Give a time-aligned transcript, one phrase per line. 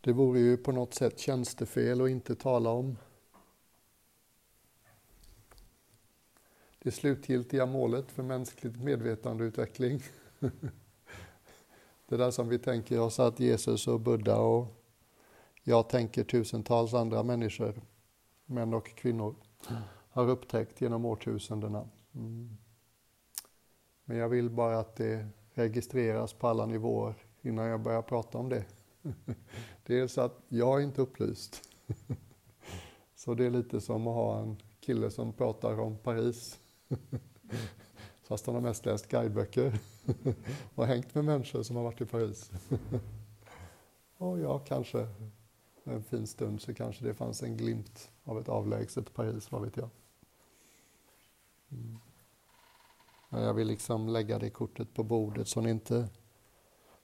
[0.00, 2.96] Det vore ju på något sätt tjänstefel att inte tala om
[6.82, 10.02] det slutgiltiga målet för mänskligt medvetandeutveckling.
[12.08, 14.66] Det där som vi tänker oss att Jesus och Buddha och
[15.62, 17.80] jag tänker tusentals andra människor,
[18.46, 19.34] män och kvinnor,
[20.10, 21.88] har upptäckt genom årtusendena.
[22.14, 22.56] Mm.
[24.04, 28.48] Men jag vill bara att det registreras på alla nivåer innan jag börjar prata om
[28.48, 28.64] det.
[29.90, 31.68] Dels att jag är inte upplyst.
[33.14, 36.60] Så det är lite som att ha en kille som pratar om Paris.
[38.22, 39.78] Fast han har mest läst guideböcker
[40.74, 42.50] och hängt med människor som har varit i Paris.
[44.16, 45.08] Och ja, kanske
[45.84, 49.76] en fin stund så kanske det fanns en glimt av ett avlägset Paris, vad vet
[49.76, 49.90] jag.
[51.70, 51.98] Mm.
[53.28, 56.08] Men jag vill liksom lägga det kortet på bordet så ni inte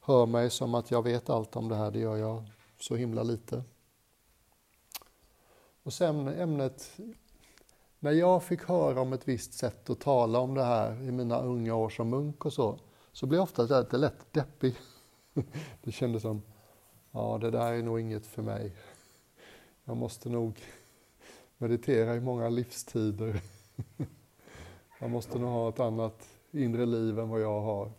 [0.01, 2.45] hör mig som att jag vet allt om det här, det gör jag
[2.79, 3.63] så himla lite.
[5.83, 6.99] Och sen ämnet,
[7.99, 11.41] när jag fick höra om ett visst sätt att tala om det här i mina
[11.41, 12.79] unga år som munk och så,
[13.13, 14.75] så blev jag ofta lite lätt deppig.
[15.83, 16.43] Det kändes som,
[17.11, 18.73] ja det där är nog inget för mig.
[19.85, 20.61] Jag måste nog
[21.59, 23.41] meditera i många livstider.
[24.99, 27.91] Jag måste nog ha ett annat inre liv än vad jag har.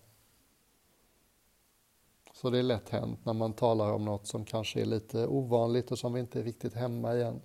[2.38, 5.92] Så det är lätt hänt när man talar om något som kanske är lite ovanligt
[5.92, 7.42] och som vi inte är riktigt hemma igen.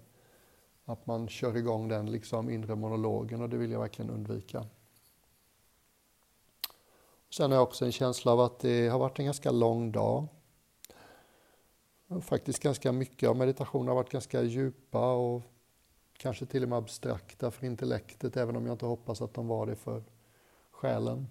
[0.85, 4.67] Att man kör igång den liksom inre monologen och det vill jag verkligen undvika.
[7.31, 10.27] Sen har jag också en känsla av att det har varit en ganska lång dag.
[12.21, 15.43] Faktiskt ganska mycket av meditationen har varit ganska djupa och
[16.13, 19.67] kanske till och med abstrakta för intellektet, även om jag inte hoppas att de var
[19.67, 20.03] det för
[20.71, 21.27] själen.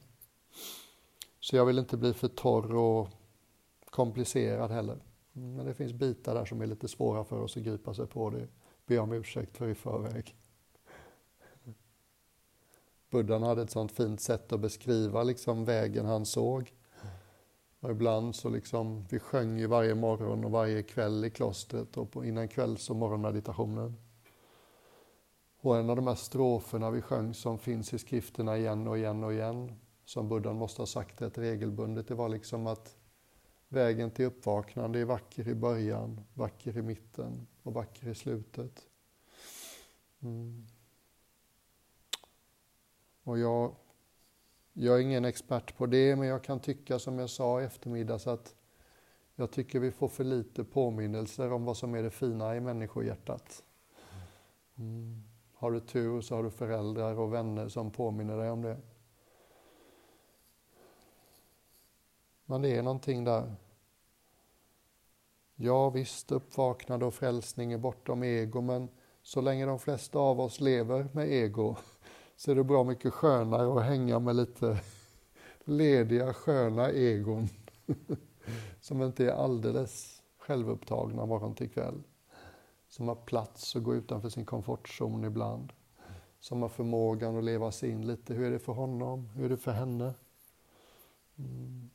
[1.40, 3.10] Så jag vill inte bli för torr och
[3.92, 5.00] komplicerad heller.
[5.34, 8.08] Mm, men det finns bitar där som är lite svåra för oss att gripa sig
[8.08, 8.30] på.
[8.30, 8.48] Det
[8.86, 10.36] ber jag om ursäkt för i förväg.
[13.10, 16.74] Buddhan hade ett sånt fint sätt att beskriva liksom vägen han såg.
[17.80, 22.12] Och ibland så liksom, vi sjöng ju varje morgon och varje kväll i klostret och
[22.12, 23.98] på, innan kvälls och morgonmeditationen.
[25.62, 29.24] Och en av de här stroferna vi sjöng som finns i skrifterna igen och igen
[29.24, 32.98] och igen, som Buddhan måste ha sagt rätt regelbundet, det var liksom att
[33.72, 38.88] vägen till uppvaknande är vacker i början, vacker i mitten och vacker i slutet.
[40.20, 40.68] Mm.
[43.24, 43.76] Och jag,
[44.74, 48.28] jag är ingen expert på det, men jag kan tycka som jag sa i eftermiddags
[48.28, 48.56] att
[49.36, 53.64] jag tycker vi får för lite påminnelser om vad som är det fina i människohjärtat.
[54.76, 55.24] Mm.
[55.54, 58.78] Har du tur så har du föräldrar och vänner som påminner dig om det.
[62.52, 63.56] Men det är någonting där.
[65.56, 68.90] Ja visst, uppvaknande och frälsning är bortom ego, men
[69.22, 71.76] så länge de flesta av oss lever med ego
[72.36, 74.82] så är det bra mycket skönare att hänga med lite
[75.64, 77.50] lediga, sköna egon
[78.82, 82.04] som inte är alldeles självupptagna morgon till kväll
[82.88, 85.74] som har plats att gå utanför sin komfortzon ibland.
[86.40, 88.34] Som har förmågan att leva sig in lite.
[88.34, 89.30] Hur är det för honom?
[89.36, 90.14] Hur är det för henne?
[91.38, 91.90] Mm.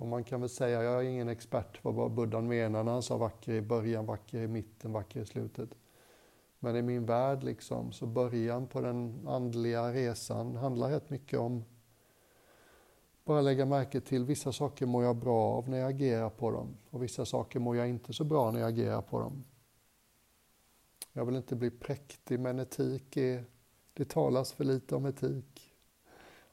[0.00, 3.02] Och man kan väl säga, jag är ingen expert på vad Buddha menar när han
[3.02, 5.70] sa vacker i början, vacker i mitten, vacker i slutet.
[6.58, 11.64] Men i min värld liksom, så början på den andliga resan handlar rätt mycket om
[13.24, 16.76] bara lägga märke till vissa saker mår jag bra av när jag agerar på dem
[16.90, 19.44] och vissa saker mår jag inte så bra när jag agerar på dem.
[21.12, 23.44] Jag vill inte bli präktig men etik är,
[23.94, 25.69] det talas för lite om etik.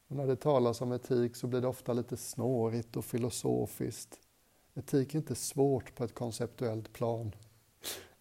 [0.08, 4.20] Och när det talas om etik så blir det ofta lite snårigt och filosofiskt.
[4.74, 7.32] Etik är inte svårt på ett konceptuellt plan.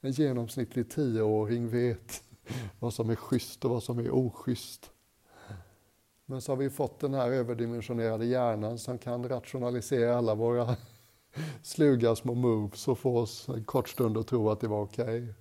[0.01, 2.23] En genomsnittlig tioåring vet
[2.79, 4.91] vad som är schysst och vad som är oschysst.
[6.27, 10.77] Men så har vi fått den här överdimensionerade hjärnan som kan rationalisera alla våra
[11.63, 15.05] sluga små moves och få oss en kort stund att tro att det var okej.
[15.05, 15.35] Okay.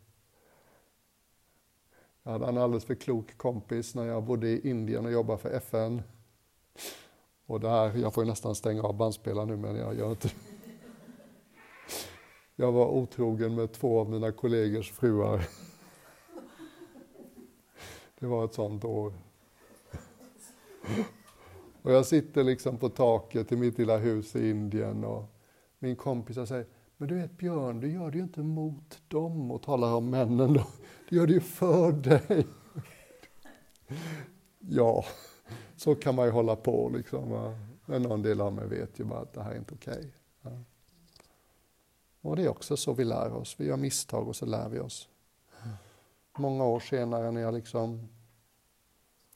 [2.23, 5.49] Jag hade en alldeles för klok kompis när jag bodde i Indien och jobbade för
[5.49, 6.01] FN.
[7.45, 10.27] Och det här, jag får ju nästan stänga av bandspelaren nu men jag gör inte
[10.27, 10.33] det.
[12.55, 15.47] Jag var otrogen med två av mina kollegors fruar.
[18.19, 19.13] Det var ett sånt år.
[21.81, 25.23] Och jag sitter liksom på taket i mitt lilla hus i Indien och
[25.79, 26.65] min kompis säger
[26.97, 30.53] men du vet Björn, du gör det ju inte mot dem och talar om männen
[30.53, 30.67] då.
[31.09, 32.47] Du gör det ju för dig.
[34.59, 35.05] Ja,
[35.75, 37.55] så kan man ju hålla på liksom.
[37.85, 39.97] Men någon del av mig vet ju bara att det här är inte okej.
[39.97, 40.11] Okay.
[40.41, 40.51] Ja.
[42.21, 43.55] Och det är också så vi lär oss.
[43.59, 45.09] Vi gör misstag och så lär vi oss.
[46.37, 48.09] Många år senare när jag liksom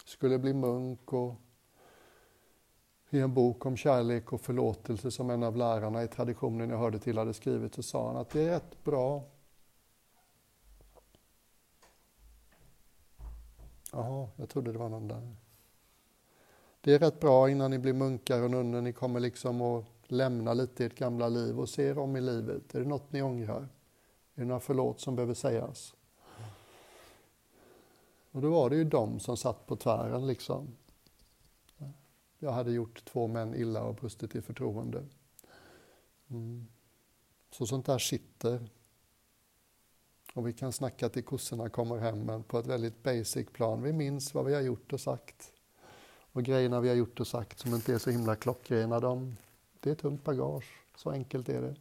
[0.06, 1.36] skulle bli munk och
[3.09, 7.00] i en bok om kärlek och förlåtelse som en av lärarna i traditionen jag hörde
[7.00, 9.24] till hade skrivit så sa han att det är rätt bra
[13.92, 15.35] Jaha, jag trodde det var någon där.
[16.81, 20.53] Det är rätt bra innan ni blir munkar och nunnor, ni kommer liksom att lämna
[20.53, 22.75] lite i ert gamla liv och se er om i livet.
[22.75, 23.61] Är det något ni ångrar?
[24.35, 25.95] Är det några förlåt som behöver sägas?
[28.31, 30.75] Och då var det ju de som satt på tvären liksom.
[32.39, 35.05] Jag hade gjort två män illa och brustit i förtroende.
[36.29, 36.67] Mm.
[37.51, 38.69] Så sånt där sitter.
[40.33, 43.81] Och vi kan snacka till kossorna kommer hem, men på ett väldigt basic plan.
[43.81, 45.53] Vi minns vad vi har gjort och sagt.
[46.31, 49.37] Och grejerna vi har gjort och sagt som inte är så himla klockrena, de,
[49.79, 50.79] det är tungt bagage.
[50.95, 51.75] Så enkelt är det.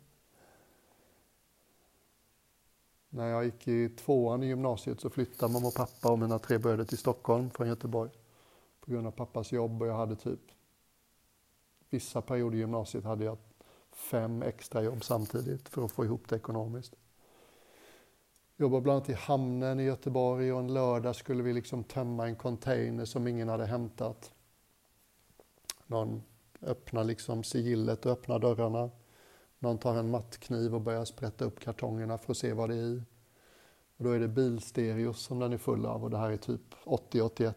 [3.11, 6.59] När jag gick i tvåan i gymnasiet så flyttade mamma och pappa och mina tre
[6.59, 8.11] bröder till Stockholm från Göteborg
[8.81, 10.41] på grund av pappas jobb och jag hade typ
[11.91, 13.39] vissa perioder i gymnasiet hade jag
[13.93, 16.95] fem extra jobb samtidigt för att få ihop det ekonomiskt.
[18.57, 22.37] Jobbade bland annat i hamnen i Göteborg och en lördag skulle vi liksom tömma en
[22.37, 24.33] container som ingen hade hämtat.
[25.91, 26.23] Någon
[26.63, 28.91] öppnar liksom sigillet och öppnar dörrarna.
[29.59, 32.79] Någon tar en mattkniv och börjar sprätta upp kartongerna för att se vad det är
[32.79, 33.03] i.
[33.97, 36.75] Och då är det bilstereos som den är full av och det här är typ
[36.85, 37.55] 80-81.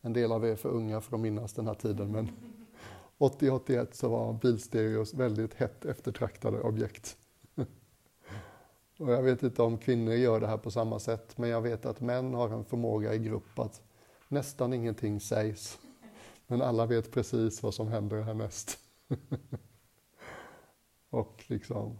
[0.00, 2.30] En del av er är för unga för att minnas den här tiden men
[3.18, 7.16] 80-81 så var bilstereos väldigt hett eftertraktade objekt.
[8.98, 11.86] Och jag vet inte om kvinnor gör det här på samma sätt men jag vet
[11.86, 13.82] att män har en förmåga i grupp att
[14.28, 15.78] nästan ingenting sägs.
[16.52, 18.78] Men alla vet precis vad som händer härnäst.
[21.10, 21.98] och, liksom,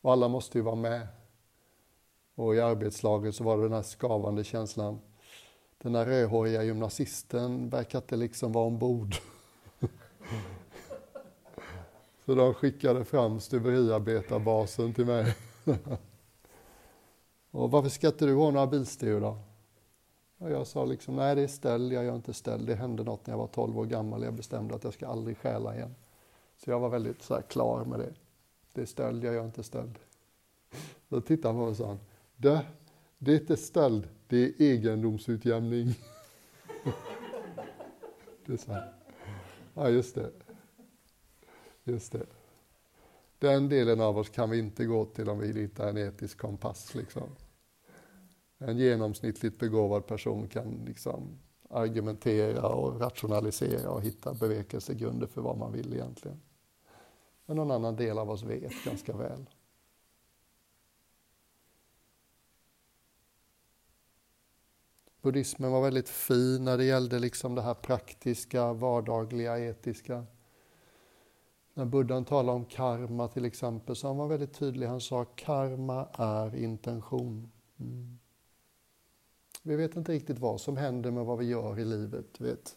[0.00, 1.06] och alla måste ju vara med.
[2.34, 4.98] Och i arbetslaget så var det den här skavande känslan.
[5.78, 9.14] Den där rödhåriga gymnasisten verkar inte liksom vara ombord.
[12.24, 15.36] så de skickade fram stuveriarbetarbasen till mig.
[17.50, 19.47] och varför ska inte du ha några bilsteg då?
[20.38, 22.66] Och jag sa liksom, nej det är ställ, jag gör inte ställ.
[22.66, 25.38] Det hände något när jag var 12 år gammal, jag bestämde att jag ska aldrig
[25.38, 25.94] stjäla igen.
[26.56, 28.14] Så jag var väldigt så klar med det.
[28.72, 29.98] Det är stöld, jag gör inte stöld.
[31.08, 31.96] Då tittade han på mig och sa,
[32.36, 32.66] det,
[33.18, 35.94] det är inte stöld, det är egendomsutjämning.
[38.46, 38.76] det är så
[39.74, 40.30] Ja, just det.
[41.84, 42.26] Just det.
[43.38, 46.94] Den delen av oss kan vi inte gå till om vi hittar en etisk kompass.
[46.94, 47.22] Liksom.
[48.58, 51.38] En genomsnittligt begåvad person kan liksom
[51.70, 56.40] argumentera och rationalisera och hitta bevekelsegrunder för vad man vill egentligen.
[57.46, 59.46] Men någon annan del av oss vet ganska väl.
[65.22, 70.26] Buddhismen var väldigt fin när det gällde liksom det här praktiska, vardagliga, etiska.
[71.74, 74.86] När buddhan talade om karma till exempel så han var väldigt tydlig.
[74.86, 77.50] Han sa karma är intention.
[77.80, 78.18] Mm.
[79.62, 82.40] Vi vet inte riktigt vad som händer med vad vi gör i livet.
[82.40, 82.76] Vet.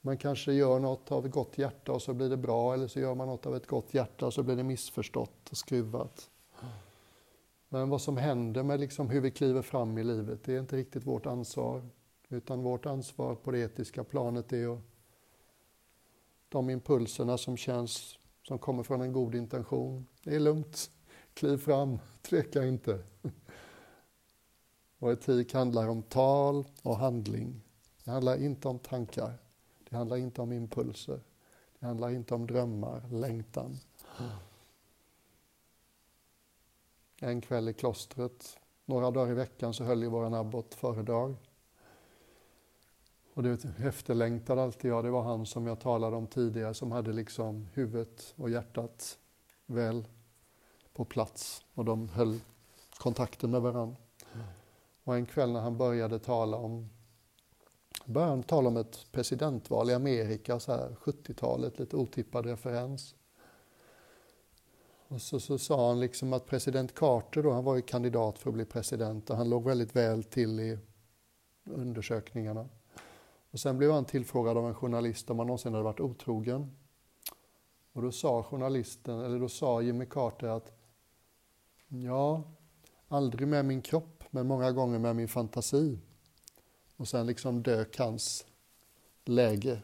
[0.00, 3.00] Man kanske gör något av ett gott hjärta och så blir det bra eller så
[3.00, 6.30] gör man något av ett gott hjärta och så blir det missförstått och skruvat.
[7.68, 10.76] Men vad som händer med liksom hur vi kliver fram i livet, det är inte
[10.76, 11.88] riktigt vårt ansvar.
[12.28, 14.80] Utan vårt ansvar på det etiska planet är att
[16.48, 20.06] de impulserna som känns, som kommer från en god intention.
[20.22, 20.90] Det är lugnt,
[21.34, 22.98] kliv fram, tveka inte.
[25.04, 27.60] Och etik handlar om tal och handling.
[28.04, 29.38] Det handlar inte om tankar.
[29.90, 31.20] Det handlar inte om impulser.
[31.78, 33.78] Det handlar inte om drömmar, längtan.
[37.20, 41.36] En kväll i klostret, några dagar i veckan, så höll ju vår abbot föredrag.
[43.34, 47.12] Och det efterlängtade alltid jag, det var han som jag talade om tidigare som hade
[47.12, 49.18] liksom huvudet och hjärtat
[49.66, 50.08] väl
[50.92, 52.40] på plats och de höll
[52.98, 54.03] kontakten med varandra.
[55.04, 56.90] Och en kväll när han började tala om
[58.04, 63.14] började han tala om ett presidentval i Amerika, så här 70-talet, lite otippad referens.
[65.08, 68.50] Och så, så sa han liksom att president Carter då, han var ju kandidat för
[68.50, 70.78] att bli president och han låg väldigt väl till i
[71.64, 72.68] undersökningarna.
[73.50, 76.76] Och sen blev han tillfrågad av en journalist om han någonsin hade varit otrogen.
[77.92, 80.72] Och då sa journalisten, eller då sa Jimmy Carter att
[81.88, 82.42] ja,
[83.08, 85.98] aldrig med min kropp, men många gånger med min fantasi.
[86.96, 88.46] Och sen liksom dök hans
[89.24, 89.82] läge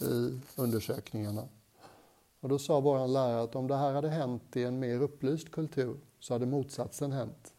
[0.00, 1.48] i undersökningarna.
[2.40, 5.50] Och då sa vår lärare att om det här hade hänt i en mer upplyst
[5.50, 7.54] kultur så hade motsatsen hänt.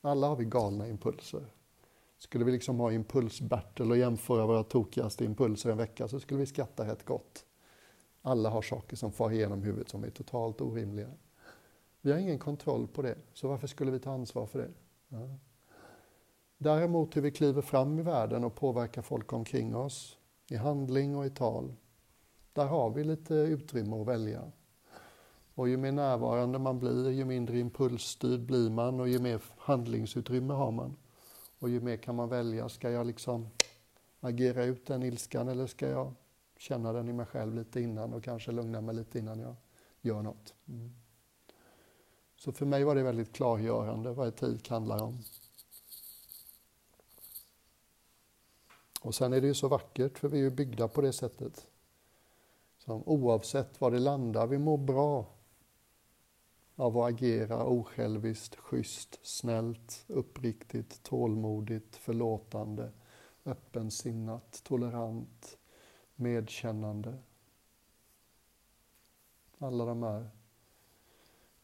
[0.00, 1.46] Alla har vi galna impulser.
[2.18, 6.46] Skulle vi liksom ha impulsbattle och jämföra våra tokigaste impulser en vecka så skulle vi
[6.46, 7.44] skratta rätt gott.
[8.22, 11.10] Alla har saker som far igenom huvudet som är totalt orimliga.
[12.00, 14.70] Vi har ingen kontroll på det, så varför skulle vi ta ansvar för det?
[15.14, 15.38] Ja.
[16.58, 20.18] Däremot hur vi kliver fram i världen och påverkar folk omkring oss,
[20.50, 21.74] i handling och i tal,
[22.52, 24.52] där har vi lite utrymme att välja.
[25.54, 30.54] Och ju mer närvarande man blir, ju mindre impulsstyrd blir man och ju mer handlingsutrymme
[30.54, 30.96] har man.
[31.58, 33.48] Och ju mer kan man välja, ska jag liksom
[34.20, 36.14] agera ut den ilskan eller ska jag
[36.58, 39.56] känna den i mig själv lite innan och kanske lugna mig lite innan jag
[40.00, 40.54] gör något.
[40.68, 41.03] Mm.
[42.44, 45.18] Så för mig var det väldigt klargörande vad etik handlar om.
[49.00, 51.66] Och sen är det ju så vackert, för vi är ju byggda på det sättet.
[52.78, 55.26] Som oavsett var det landar, vi mår bra
[56.76, 62.92] av att agera osjälviskt, schysst, snällt, uppriktigt, tålmodigt, förlåtande,
[63.44, 65.58] öppensinnat, tolerant,
[66.14, 67.18] medkännande.
[69.58, 70.30] Alla de här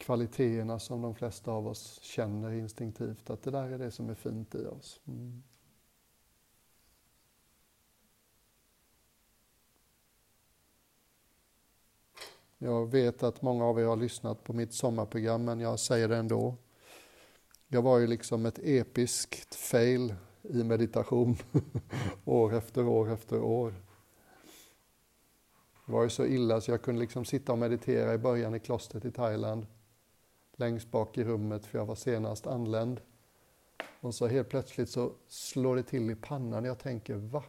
[0.00, 4.14] kvaliteterna som de flesta av oss känner instinktivt, att det där är det som är
[4.14, 5.00] fint i oss.
[5.06, 5.42] Mm.
[12.58, 16.16] Jag vet att många av er har lyssnat på mitt sommarprogram, men jag säger det
[16.16, 16.56] ändå.
[17.68, 21.36] Jag var ju liksom ett episkt fail i meditation
[22.24, 23.74] år efter år efter år.
[25.86, 28.60] Det var ju så illa så jag kunde liksom sitta och meditera i början i
[28.60, 29.66] klostret i Thailand.
[30.60, 33.00] Längst bak i rummet för jag var senast anländ.
[34.00, 36.64] Och så helt plötsligt så slår det till i pannan.
[36.64, 37.44] Jag tänker, va?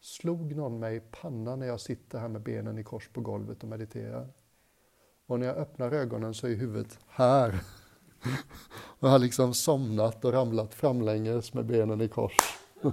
[0.00, 3.62] Slog någon mig i pannan när jag sitter här med benen i kors på golvet
[3.62, 4.28] och mediterar?
[5.26, 7.50] Och när jag öppnar ögonen så är huvudet här.
[8.72, 12.36] Och jag har liksom somnat och ramlat framlänges med benen i kors.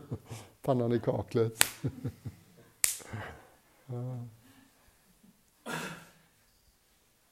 [0.61, 1.63] Pannan i kaklet.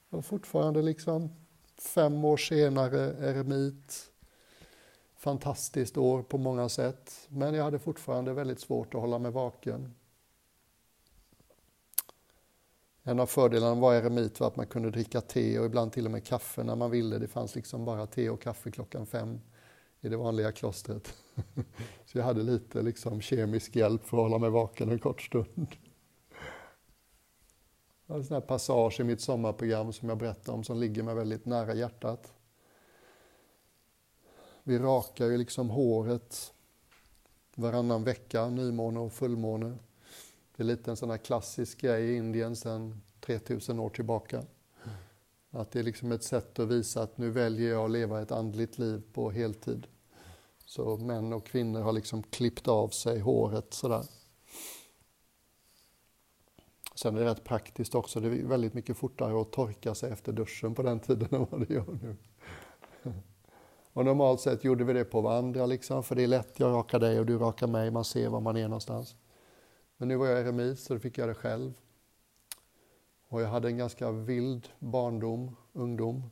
[0.10, 1.47] Och fortfarande liksom
[1.77, 4.12] fem år senare, eremit.
[5.15, 9.93] Fantastiskt år på många sätt, men jag hade fortfarande väldigt svårt att hålla mig vaken.
[13.03, 16.12] En av fördelarna var eremit var att man kunde dricka te och ibland till och
[16.12, 17.17] med kaffe när man ville.
[17.17, 19.39] Det fanns liksom bara te och kaffe klockan fem
[20.01, 21.13] i det vanliga klostret.
[22.05, 25.67] Så jag hade lite liksom kemisk hjälp för att hålla mig vaken en kort stund.
[28.08, 31.46] En sån här passage i mitt sommarprogram som jag berättar om som ligger mig väldigt
[31.46, 32.34] nära hjärtat.
[34.64, 36.54] Vi rakar ju liksom håret
[37.56, 39.78] varannan vecka, nymåne och fullmåne.
[40.56, 44.44] Det är lite en sån här klassisk grej i Indien sedan 3000 år tillbaka.
[45.50, 48.32] Att det är liksom ett sätt att visa att nu väljer jag att leva ett
[48.32, 49.88] andligt liv på heltid.
[50.66, 54.04] Så män och kvinnor har liksom klippt av sig håret sådär.
[56.98, 58.20] Sen är det rätt praktiskt också.
[58.20, 61.68] Det är väldigt mycket fortare att torka sig efter duschen på den tiden än vad
[61.68, 62.16] det gör nu.
[63.94, 66.60] Och normalt sett gjorde vi det på varandra, liksom, för det är lätt.
[66.60, 67.92] Jag rakar dig och du rakar mig.
[67.92, 69.16] Man ser var man är någonstans.
[69.98, 71.74] Men nu var jag eremit så då fick jag det själv.
[73.27, 76.24] Och jag hade en ganska vild barndom, ungdom.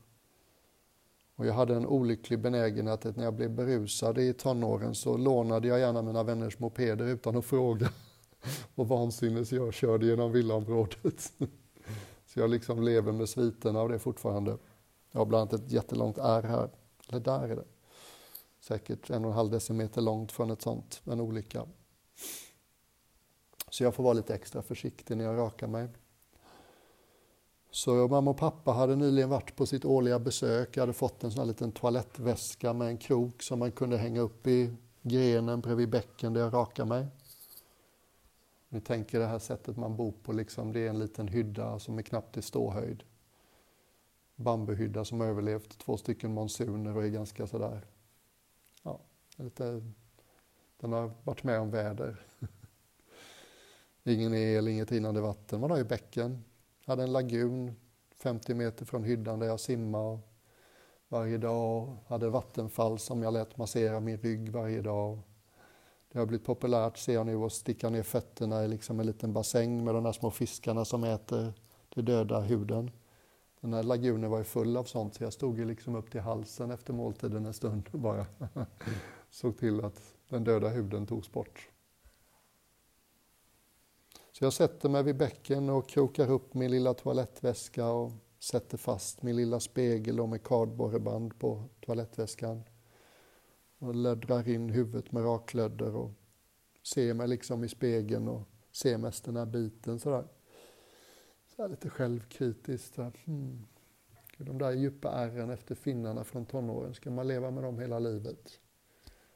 [1.36, 5.67] Och jag hade en olycklig benägenhet att när jag blev berusad i tonåren så lånade
[5.67, 7.89] jag gärna mina vänners mopeder utan att fråga.
[8.75, 11.33] Och vansinne så jag körde genom villaområdet.
[12.27, 14.57] Så jag liksom lever med sviterna av det fortfarande.
[15.11, 16.69] Jag har bland annat ett jättelångt ärr här.
[17.09, 17.65] Eller där är det.
[18.59, 21.65] Säkert en och en halv decimeter långt från ett sånt, en olycka.
[23.69, 25.87] Så jag får vara lite extra försiktig när jag rakar mig.
[27.71, 30.77] Så mamma och pappa hade nyligen varit på sitt årliga besök.
[30.77, 34.21] Jag hade fått en sån här liten toalettväska med en krok som man kunde hänga
[34.21, 37.07] upp i grenen bredvid bäcken där jag rakar mig.
[38.69, 41.98] Ni tänker det här sättet man bor på, liksom, det är en liten hydda som
[41.98, 43.03] är knappt i ståhöjd.
[44.36, 47.86] Bambuhydda som har överlevt två stycken monsuner och är ganska sådär,
[48.84, 49.00] ja,
[49.36, 49.81] lite,
[50.79, 52.25] den har varit med om väder.
[54.03, 55.60] Ingen el, inget rinnande vatten.
[55.60, 56.43] Man har ju bäcken.
[56.86, 57.75] Jag hade en lagun
[58.15, 60.19] 50 meter från hyddan där jag simmade
[61.07, 61.98] varje dag.
[62.07, 65.19] Hade vattenfall som jag lät massera min rygg varje dag.
[66.15, 69.34] Det har blivit populärt, ser jag nu, att sticka ner fötterna i liksom en liten
[69.34, 71.53] bassäng med de där små fiskarna som äter
[71.89, 72.91] den döda huden.
[73.62, 76.22] Den här lagunen var ju full av sånt, så jag stod ju liksom upp till
[76.22, 78.25] halsen efter måltiden en stund och bara
[79.29, 81.69] såg till att den döda huden togs bort.
[84.31, 89.22] Så jag sätter mig vid bäcken och krokar upp min lilla toalettväska och sätter fast
[89.22, 92.63] min lilla spegel med kardborreband på toalettväskan.
[93.79, 96.12] Och löddrar in huvudet med raklödder och
[96.84, 98.41] ser mig liksom i spegeln och
[98.72, 100.27] ser mest den här biten sådär.
[101.55, 102.96] Så här lite självkritiskt.
[103.25, 103.65] Hmm.
[104.38, 108.60] De där djupa ärren efter finnarna från tonåren, ska man leva med dem hela livet?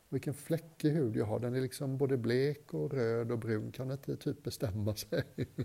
[0.09, 3.91] Vilken fläckig hud jag har, den är liksom både blek och röd och brun, kan
[3.91, 5.23] inte typ bestämma sig.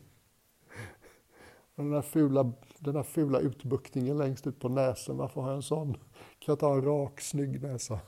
[1.74, 5.62] den, där fula, den där fula utbuktningen längst ut på näsan, varför har jag en
[5.62, 5.94] sån?
[6.38, 8.00] Kan jag ta en rak, snygg näsa?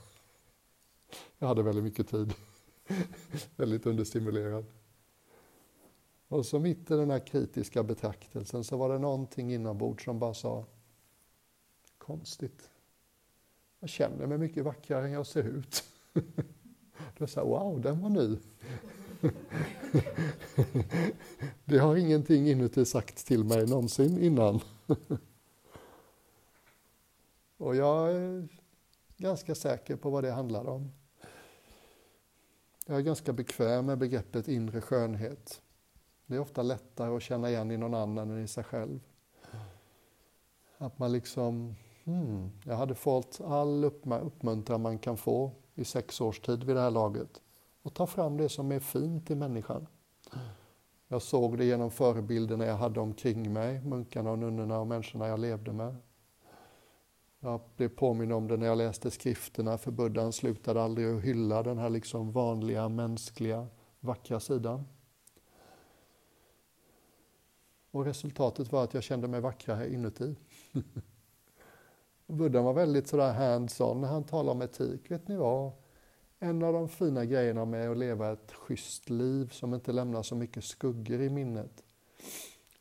[1.39, 2.35] Jag hade väldigt mycket tid.
[3.57, 4.65] väldigt understimulerad.
[6.29, 10.35] Och så mitt i den här kritiska betraktelsen så var det någonting inombords som bara
[10.35, 10.65] sa
[11.99, 12.71] konstigt.
[13.81, 15.85] Jag känner mig mycket vackrare än jag ser ut.
[17.19, 18.39] Då sa wow, den var ny.
[21.65, 24.61] Det har ingenting inuti sagt till mig någonsin innan.
[27.57, 28.45] Och jag eh,
[29.17, 30.93] ganska säker på vad det handlar om.
[32.87, 35.63] Jag är ganska bekväm med begreppet inre skönhet.
[36.27, 39.01] Det är ofta lättare att känna igen i någon annan än i sig själv.
[40.79, 46.41] Att man liksom, hmm, jag hade fått all uppmuntran man kan få i sex års
[46.41, 47.41] tid vid det här laget
[47.83, 49.87] och ta fram det som är fint i människan.
[51.09, 55.41] Jag såg det genom förebilderna jag hade omkring mig, munkarna och nunnorna och människorna jag
[55.41, 55.97] levde med.
[57.41, 61.63] Jag blev påminn om det när jag läste skrifterna, för buddhan slutade aldrig att hylla
[61.63, 63.67] den här liksom vanliga, mänskliga,
[64.01, 64.85] vackra sidan.
[67.91, 70.37] Och resultatet var att jag kände mig vackrare inuti.
[72.27, 75.11] Buddha var väldigt sådär hands-on när han talade om etik.
[75.11, 75.73] Vet ni vad?
[76.39, 80.35] En av de fina grejerna med att leva ett schysst liv som inte lämnar så
[80.35, 81.83] mycket skuggor i minnet,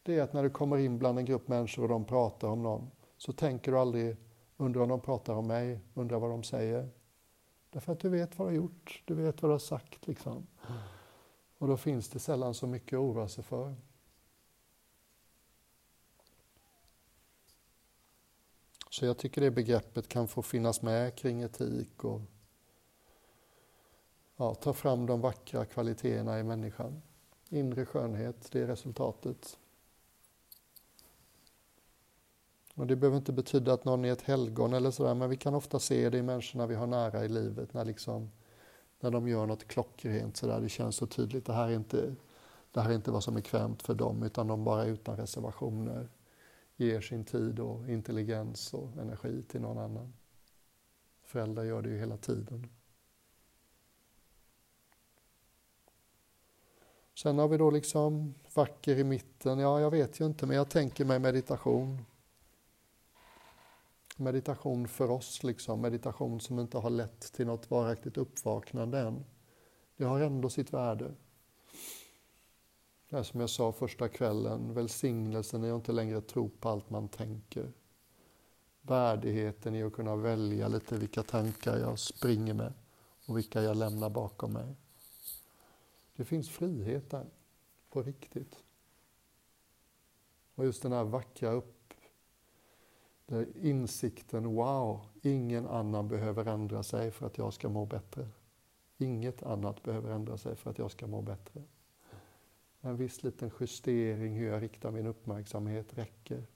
[0.03, 2.63] det är att när du kommer in bland en grupp människor och de pratar om
[2.63, 4.17] någon, så tänker du aldrig,
[4.57, 6.89] undrar om de pratar om mig, undrar vad de säger.
[7.69, 10.47] Därför att du vet vad du har gjort, du vet vad du har sagt liksom.
[11.57, 13.75] Och då finns det sällan så mycket att oroa sig för.
[18.89, 22.21] Så jag tycker det begreppet kan få finnas med kring etik och
[24.35, 27.01] ja, ta fram de vackra kvaliteterna i människan.
[27.49, 29.57] Inre skönhet, det är resultatet.
[32.75, 35.55] Och det behöver inte betyda att någon är ett helgon eller sådär, men vi kan
[35.55, 38.31] ofta se det i människorna vi har nära i livet när, liksom,
[38.99, 40.61] när de gör något klockrent sådär.
[40.61, 42.15] Det känns så tydligt, det här, är inte,
[42.71, 46.09] det här är inte vad som är kvämt för dem, utan de bara utan reservationer
[46.75, 50.13] ger sin tid och intelligens och energi till någon annan.
[51.23, 52.69] Föräldrar gör det ju hela tiden.
[57.15, 59.59] Sen har vi då liksom vacker i mitten.
[59.59, 62.05] Ja, jag vet ju inte, men jag tänker mig meditation.
[64.15, 65.81] Meditation för oss, liksom.
[65.81, 69.25] meditation som inte har lett till något varaktigt uppvaknande än.
[69.97, 71.15] Det har ändå sitt värde.
[73.09, 76.89] Det är som jag sa första kvällen, välsignelsen är att inte längre tro på allt
[76.89, 77.71] man tänker.
[78.81, 82.73] Värdigheten i att kunna välja lite vilka tankar jag springer med
[83.25, 84.75] och vilka jag lämnar bakom mig.
[86.15, 87.29] Det finns frihet där,
[87.89, 88.63] på riktigt.
[90.55, 91.74] Och just den här vackra upp,
[93.25, 98.27] där insikten, wow, ingen annan behöver ändra sig för att jag ska må bättre.
[98.97, 101.63] Inget annat behöver ändra sig för att jag ska må bättre.
[102.81, 106.47] En viss liten justering hur jag riktar min uppmärksamhet räcker.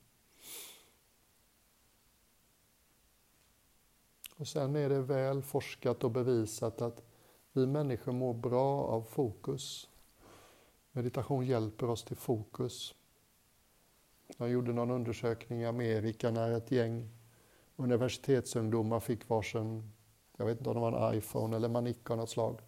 [4.36, 7.04] Och sen är det väl forskat och bevisat att
[7.52, 9.90] vi människor mår bra av fokus.
[10.92, 12.96] Meditation hjälper oss till fokus.
[14.38, 17.10] De gjorde någon undersökning i Amerika när ett gäng
[17.76, 19.92] universitetsungdomar fick varsin,
[20.38, 22.60] jag vet inte om det var en iPhone eller Manica av något slag.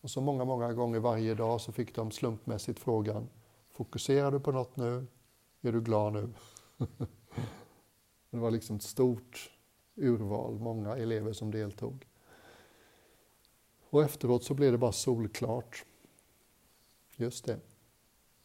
[0.00, 3.28] Och så många, många gånger varje dag så fick de slumpmässigt frågan
[3.76, 5.06] Fokuserar du på något nu?
[5.60, 6.32] Är du glad nu?
[8.30, 9.50] det var liksom ett stort
[9.94, 12.06] urval, många elever som deltog.
[13.90, 15.84] Och efteråt så blev det bara solklart.
[17.16, 17.60] Just det.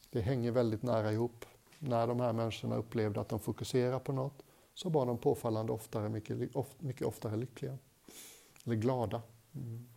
[0.09, 1.45] Det hänger väldigt nära ihop.
[1.83, 6.09] När de här människorna upplevde att de fokuserar på något så var de påfallande oftare,
[6.09, 6.37] mycket,
[6.79, 7.77] mycket oftare lyckliga.
[8.65, 9.21] Eller glada.
[9.55, 9.87] Mm.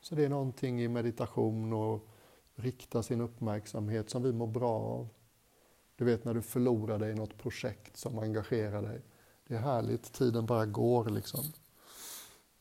[0.00, 2.08] Så det är någonting i meditation och
[2.54, 5.08] rikta sin uppmärksamhet som vi mår bra av.
[5.96, 9.00] Du vet när du förlorar dig i något projekt som engagerar dig.
[9.46, 11.44] Det är härligt, tiden bara går liksom.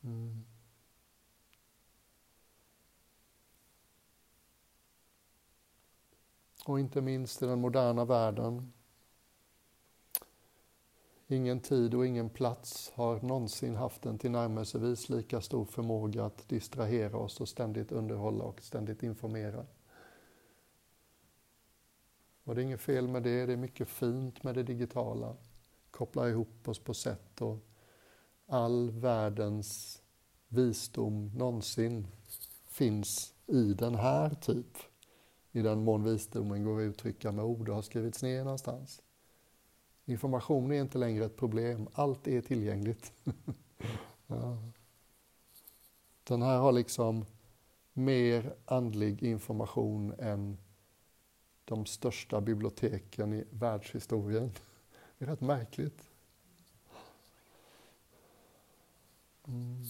[0.03, 0.43] Mm.
[6.65, 8.73] Och inte minst i den moderna världen.
[11.27, 17.17] Ingen tid och ingen plats har någonsin haft en tillnärmelsevis lika stor förmåga att distrahera
[17.17, 19.65] oss och ständigt underhålla och ständigt informera.
[22.43, 25.35] Och det är inget fel med det, det är mycket fint med det digitala.
[25.91, 27.57] Kopplar ihop oss på sätt och
[28.47, 30.01] all världens
[30.47, 32.07] visdom någonsin
[32.67, 34.90] finns i den här typ.
[35.51, 39.01] I den mån visdomen går att uttrycka med ord och har skrivits ner någonstans.
[40.05, 43.13] Information är inte längre ett problem, allt är tillgängligt.
[44.27, 44.57] ja.
[46.23, 47.25] Den här har liksom
[47.93, 50.57] mer andlig information än
[51.65, 54.51] de största biblioteken i världshistorien.
[55.17, 56.09] Det är rätt märkligt.
[59.47, 59.83] Mm.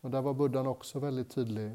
[0.00, 1.72] Och där var buddhan också väldigt tydlig.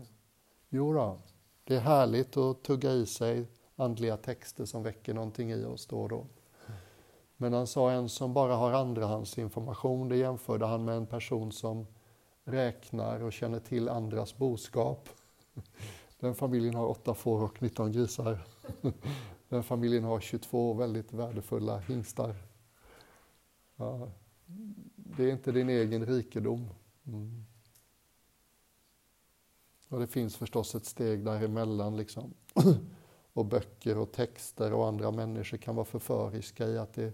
[0.69, 1.19] Jo då,
[1.63, 6.01] det är härligt att tugga i sig andliga texter som väcker någonting i oss då
[6.01, 6.27] och då.
[7.37, 11.87] Men han sa en som bara har andrahandsinformation, det jämförde han med en person som
[12.43, 15.09] räknar och känner till andras boskap.
[16.19, 18.45] Den familjen har åtta får och 19 grisar.
[19.49, 22.35] Den familjen har 22 väldigt värdefulla hingstar.
[23.75, 24.09] Ja,
[24.95, 26.69] det är inte din egen rikedom.
[27.07, 27.45] Mm.
[29.93, 31.97] Och det finns förstås ett steg däremellan.
[31.97, 32.33] Liksom.
[33.33, 37.13] och böcker och texter och andra människor kan vara förföriska i att det,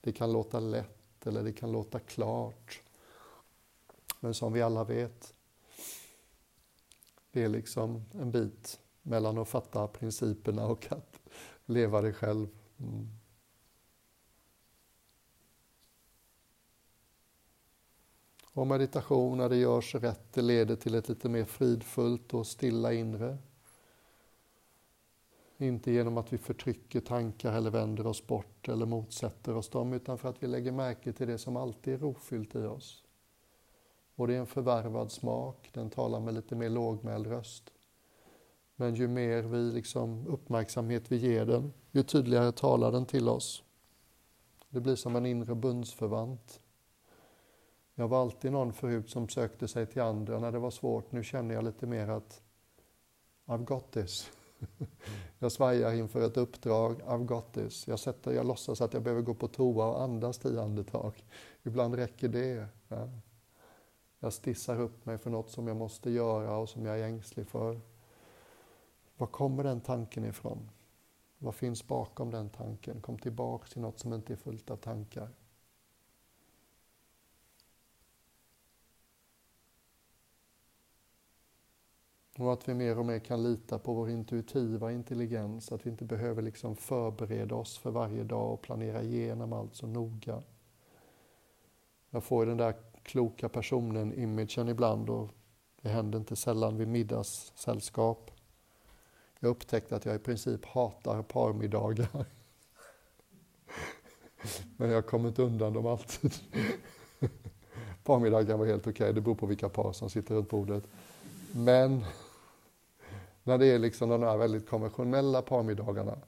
[0.00, 2.82] det kan låta lätt eller det kan låta klart.
[4.20, 5.34] Men som vi alla vet,
[7.30, 11.16] det är liksom en bit mellan att fatta principerna och att
[11.66, 12.48] leva det själv.
[12.78, 13.08] Mm.
[18.54, 22.92] Och meditation, när det görs rätt, det leder till ett lite mer fridfullt och stilla
[22.92, 23.38] inre.
[25.58, 30.18] Inte genom att vi förtrycker tankar eller vänder oss bort eller motsätter oss dem, utan
[30.18, 33.02] för att vi lägger märke till det som alltid är rofyllt i oss.
[34.14, 37.72] Och det är en förvärvad smak, den talar med lite mer lågmäld röst.
[38.76, 43.62] Men ju mer vi liksom uppmärksamhet vi ger den, ju tydligare talar den till oss.
[44.68, 46.61] Det blir som en inre bundsförvant.
[47.94, 51.12] Jag var alltid någon förut som sökte sig till andra när det var svårt.
[51.12, 52.42] Nu känner jag lite mer att
[53.46, 54.30] I've got this.
[55.38, 57.88] Jag svajar inför ett uppdrag, I've got this.
[57.88, 61.24] Jag, sätter, jag låtsas att jag behöver gå på toa och andas tio andetag.
[61.62, 62.66] Ibland räcker det.
[62.88, 63.08] Ja.
[64.18, 67.46] Jag stissar upp mig för något som jag måste göra och som jag är ängslig
[67.46, 67.80] för.
[69.16, 70.70] Var kommer den tanken ifrån?
[71.38, 73.00] Vad finns bakom den tanken?
[73.00, 75.28] Kom tillbaka till något som inte är fullt av tankar.
[82.38, 86.04] Och att vi mer och mer kan lita på vår intuitiva intelligens, att vi inte
[86.04, 90.42] behöver liksom förbereda oss för varje dag och planera igenom allt så noga.
[92.10, 95.28] Jag får den där kloka personen-imagen ibland och
[95.82, 98.30] det händer inte sällan vid middagssällskap.
[99.40, 102.08] Jag upptäckte att jag i princip hatar parmiddagar.
[104.76, 106.34] Men jag kommer inte undan dem alltid.
[108.04, 109.12] Parmiddagar var helt okej, okay.
[109.12, 110.84] det beror på vilka par som sitter runt bordet.
[111.52, 112.04] Men
[113.42, 116.18] när det är liksom de här väldigt konventionella parmiddagarna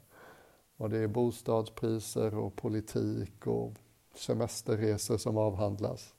[0.77, 3.73] och det är bostadspriser och politik och
[4.15, 6.15] semesterresor som avhandlas.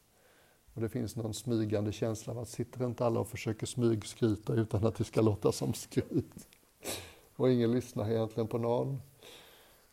[0.74, 4.86] Och det finns någon smygande känsla av att sitter inte alla och försöker smygskryta utan
[4.86, 6.48] att det ska låta som skryt.
[7.36, 9.02] Och ingen lyssnar egentligen på någon.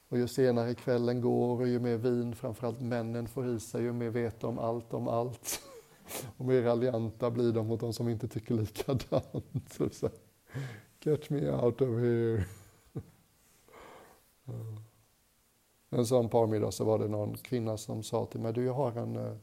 [0.09, 3.92] Och ju senare kvällen går och ju mer vin framförallt männen får i sig, ju
[3.92, 5.61] mer vet de allt om allt.
[6.37, 9.79] Och mer raljanta blir de mot de som inte tycker likadant.
[9.92, 10.09] Så,
[11.05, 12.44] Get me out of here.
[15.90, 18.92] En sån parmiddag så var det någon kvinna som sa till mig, du jag har
[18.92, 19.37] en, eh,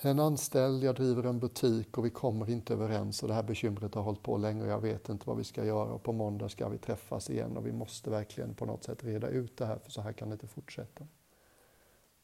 [0.00, 3.94] en anställd, jag driver en butik och vi kommer inte överens och det här bekymret
[3.94, 6.48] har hållit på länge och jag vet inte vad vi ska göra och på måndag
[6.48, 9.78] ska vi träffas igen och vi måste verkligen på något sätt reda ut det här
[9.78, 11.06] för så här kan det inte fortsätta.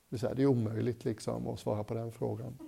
[0.09, 2.59] Det är omöjligt liksom att svara på den frågan.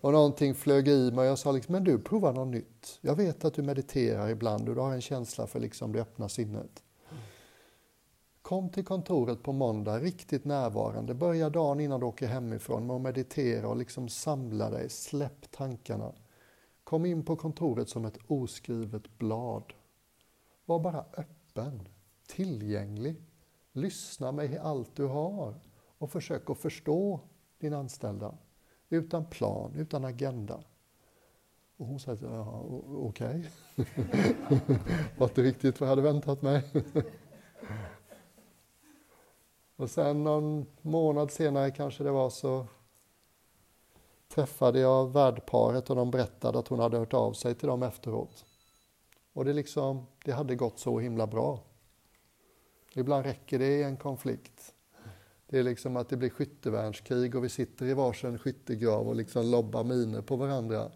[0.00, 2.98] Och någonting flög i mig och jag sa liksom, men du prova något nytt.
[3.00, 6.28] Jag vet att du mediterar ibland och du har en känsla för liksom det öppna
[6.28, 6.82] sinnet.
[8.42, 11.14] Kom till kontoret på måndag, riktigt närvarande.
[11.14, 16.12] Börja dagen innan du åker hemifrån med att meditera och liksom samla dig, släpp tankarna.
[16.84, 19.72] Kom in på kontoret som ett oskrivet blad.
[20.64, 21.88] Var bara öppen,
[22.26, 23.16] tillgänglig.
[23.76, 25.54] Lyssna med allt du har
[25.98, 27.20] och försök att förstå
[27.58, 28.34] din anställda.
[28.88, 30.60] Utan plan, utan agenda.
[31.76, 33.50] Och hon sa, ja, okej.
[33.76, 34.76] Okay.
[35.18, 36.62] var inte riktigt vad jag hade väntat mig.
[39.76, 42.66] och sen någon månad senare kanske det var så
[44.28, 48.44] träffade jag värdparet och de berättade att hon hade hört av sig till dem efteråt.
[49.32, 51.65] Och det, liksom, det hade gått så himla bra.
[52.98, 54.74] Ibland räcker det i en konflikt.
[55.46, 59.50] Det är liksom att det blir skyttevärnskrig och vi sitter i varsin skyttegrav och liksom
[59.50, 60.90] lobbar miner på varandra.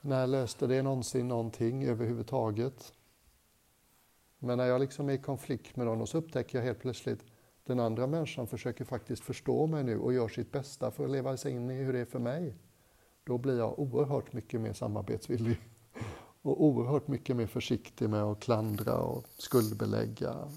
[0.00, 2.92] När löste det någonsin någonting överhuvudtaget?
[4.38, 7.24] Men när jag liksom är i konflikt med någon så upptäcker jag helt plötsligt
[7.64, 11.36] den andra människan försöker faktiskt förstå mig nu och gör sitt bästa för att leva
[11.36, 12.54] sig in i hur det är för mig.
[13.24, 15.60] Då blir jag oerhört mycket mer samarbetsvillig
[16.44, 20.52] och oerhört mycket mer försiktig med att klandra och skuldbelägga.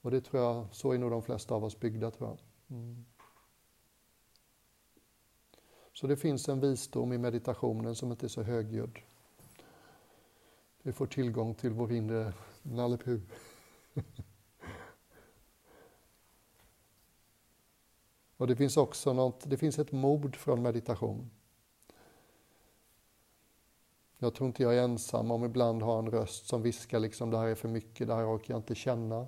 [0.00, 2.38] Och det tror jag, så är nog de flesta av oss byggda tror jag.
[2.76, 3.04] Mm.
[5.92, 8.98] Så det finns en visdom i meditationen som inte är så högljudd.
[10.82, 12.32] Vi får tillgång till vår inre
[12.62, 12.98] Nalle
[18.36, 21.30] Och det finns också något, det finns ett mod från meditation.
[24.24, 27.38] Jag tror inte jag är ensam om ibland ha en röst som viskar liksom det
[27.38, 29.26] här är för mycket, det här orkar jag inte känna.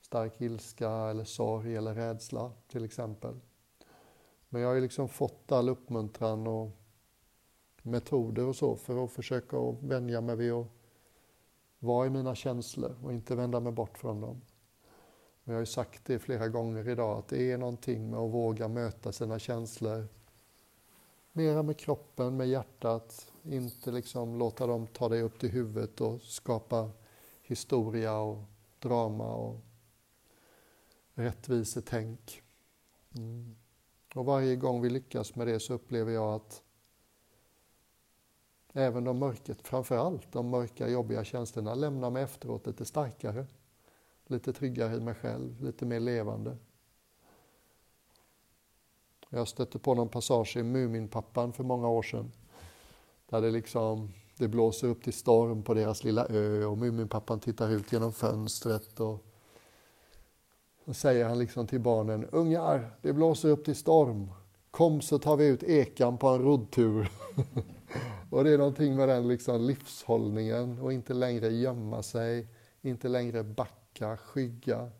[0.00, 3.40] Stark ilska eller sorg eller rädsla till exempel.
[4.48, 6.70] Men jag har ju liksom fått all uppmuntran och
[7.82, 10.66] metoder och så för att försöka att vänja mig vid att
[11.78, 14.42] vara i mina känslor och inte vända mig bort från dem.
[15.44, 18.32] Och jag har ju sagt det flera gånger idag att det är någonting med att
[18.32, 20.08] våga möta sina känslor
[21.32, 26.22] mera med kroppen, med hjärtat, inte liksom låta dem ta dig upp till huvudet och
[26.22, 26.90] skapa
[27.42, 28.42] historia och
[28.78, 29.60] drama och
[31.14, 32.42] rättvisetänk.
[33.16, 33.56] Mm.
[34.14, 36.62] Och varje gång vi lyckas med det så upplever jag att
[38.72, 43.46] även de mörket, framförallt de mörka jobbiga känslorna lämnar mig efteråt lite starkare,
[44.26, 46.56] lite tryggare i mig själv, lite mer levande.
[49.28, 52.32] Jag stötte på någon passage i Muminpappan för många år sedan.
[53.30, 57.70] Där det liksom, det blåser upp till storm på deras lilla ö och Muminpappan tittar
[57.70, 59.24] ut genom fönstret och
[60.86, 64.30] då säger han liksom till barnen, ungar, det blåser upp till storm.
[64.70, 67.10] Kom så tar vi ut ekan på en roddtur.
[68.30, 72.48] och det är någonting med den liksom livshållningen och inte längre gömma sig,
[72.82, 74.90] inte längre backa, skygga.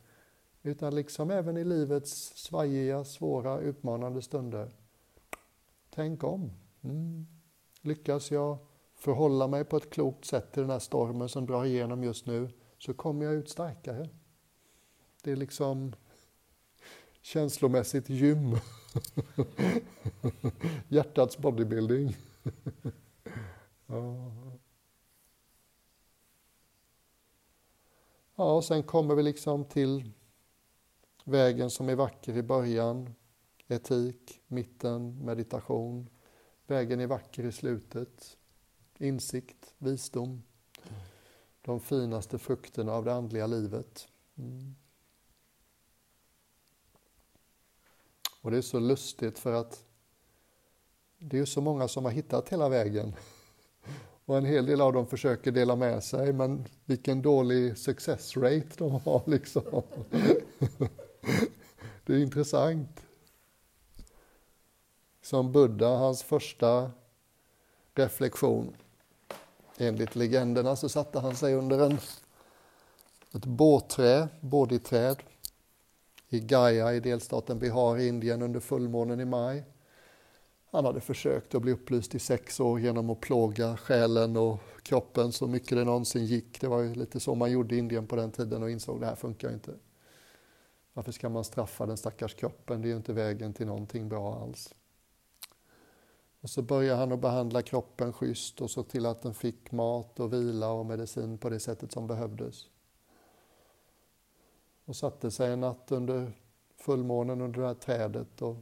[0.62, 4.70] Utan liksom även i livets svajiga, svåra, utmanande stunder.
[5.94, 6.52] Tänk om.
[6.82, 7.26] Mm.
[7.86, 8.58] Lyckas jag
[8.94, 12.48] förhålla mig på ett klokt sätt till den här stormen som drar igenom just nu
[12.78, 14.08] så kommer jag ut starkare.
[15.22, 15.92] Det är liksom
[17.22, 18.56] känslomässigt gym.
[20.88, 22.16] Hjärtats bodybuilding.
[23.86, 24.32] ja.
[28.34, 30.10] ja, och sen kommer vi liksom till
[31.24, 33.14] vägen som är vacker i början,
[33.68, 36.08] etik, mitten, meditation.
[36.66, 38.36] Vägen är vacker i slutet,
[38.98, 40.42] insikt, visdom.
[41.62, 44.08] De finaste frukterna av det andliga livet.
[44.38, 44.74] Mm.
[48.40, 49.84] Och det är så lustigt för att
[51.18, 53.14] det är så många som har hittat hela vägen.
[54.24, 58.68] Och en hel del av dem försöker dela med sig, men vilken dålig success rate
[58.78, 59.82] de har liksom.
[62.06, 63.05] Det är intressant.
[65.26, 66.90] Som Buddha, hans första
[67.94, 68.76] reflektion.
[69.78, 71.98] Enligt legenderna så satte han sig under en,
[73.34, 75.16] ett båträ, bodhiträd
[76.28, 79.64] i Gaya i delstaten Bihar i Indien under fullmånen i maj.
[80.70, 85.32] Han hade försökt att bli upplyst i sex år genom att plåga själen och kroppen
[85.32, 86.60] så mycket det någonsin gick.
[86.60, 89.00] Det var ju lite så man gjorde i Indien på den tiden och insåg att
[89.00, 89.74] det här funkar inte.
[90.92, 92.82] Varför ska man straffa den stackars kroppen?
[92.82, 94.74] Det är ju inte vägen till någonting bra alls.
[96.46, 100.20] Och så började han att behandla kroppen schysst och såg till att den fick mat
[100.20, 102.66] och vila och medicin på det sättet som behövdes
[104.84, 106.32] och satte sig en natt under
[106.76, 108.42] fullmånen under det här trädet.
[108.42, 108.56] Och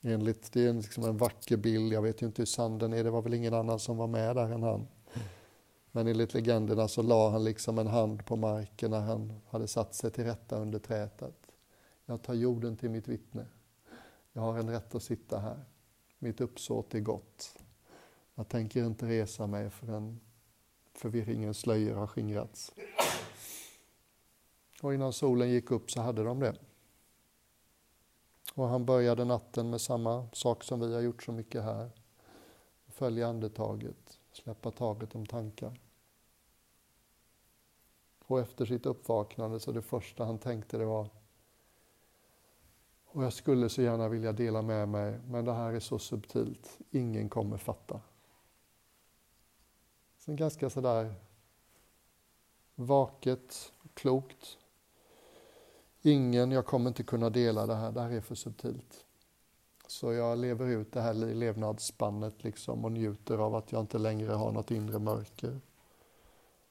[0.00, 3.10] enligt, det är liksom en vacker bild, jag vet ju inte hur sanden är, det
[3.10, 4.86] var väl ingen annan som var med där än han.
[5.92, 9.94] Men enligt legenderna så la han liksom en hand på marken när han hade satt
[9.94, 11.52] sig till rätta under trädet.
[12.06, 13.46] Jag tar jorden till mitt vittne.
[14.32, 15.64] Jag har en rätt att sitta här.
[16.22, 17.54] Mitt uppsåt är gott.
[18.34, 20.20] Jag tänker inte resa mig förrän
[20.92, 22.72] förvirringens slöjor har skingrats.
[24.82, 26.56] Och innan solen gick upp så hade de det.
[28.54, 31.90] Och han började natten med samma sak som vi har gjort så mycket här.
[32.88, 35.80] följa andetaget, släppa taget om tankar.
[38.26, 41.08] Och efter sitt uppvaknande så det första han tänkte det var
[43.12, 46.78] och jag skulle så gärna vilja dela med mig, men det här är så subtilt,
[46.90, 48.00] ingen kommer fatta.
[50.18, 51.14] Sen ganska sådär
[52.74, 54.58] vaket, klokt.
[56.02, 59.04] Ingen, jag kommer inte kunna dela det här, det här är för subtilt.
[59.86, 64.32] Så jag lever ut det här levnadsspannet liksom och njuter av att jag inte längre
[64.32, 65.60] har något inre mörker.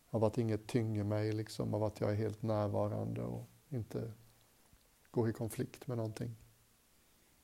[0.10, 4.12] Av att inget tynger mig, liksom, av att jag är helt närvarande och inte
[5.12, 6.36] går i konflikt med någonting.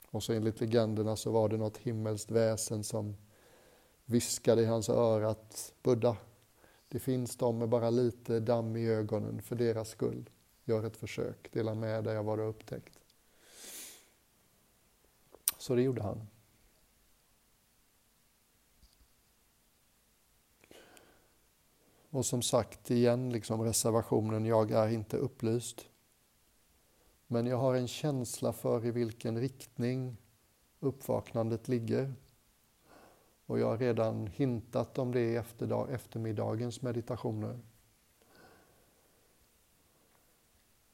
[0.09, 3.15] Och så enligt legenderna så var det något himmelskt väsen som
[4.05, 6.17] viskade i hans öra att Buddha,
[6.89, 10.29] det finns de med bara lite damm i ögonen för deras skull.
[10.63, 12.99] Gör ett försök, dela med dig av vad du har upptäckt.
[15.57, 16.27] Så det gjorde han.
[22.09, 25.85] Och som sagt igen, liksom reservationen, jag är inte upplyst.
[27.27, 30.17] Men jag har en känsla för i vilken riktning
[30.79, 32.13] uppvaknandet ligger.
[33.45, 35.35] Och jag har redan hintat om det i
[35.89, 37.59] eftermiddagens meditationer.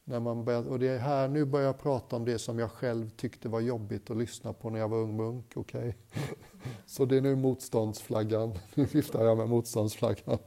[0.04, 2.70] När man börjar, och det är här nu börjar jag prata om det som jag
[2.70, 5.56] själv tyckte var jobbigt att lyssna på när jag var ung munk.
[5.56, 5.92] Okay?
[6.86, 8.58] Så det är nu motståndsflaggan.
[8.74, 10.38] Nu viftar jag med motståndsflaggan.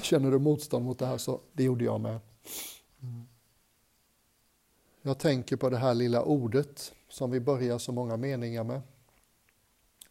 [0.00, 2.18] Känner du motstånd mot det här så det gjorde jag med.
[3.02, 3.26] Mm.
[5.06, 8.82] Jag tänker på det här lilla ordet som vi börjar så många meningar med.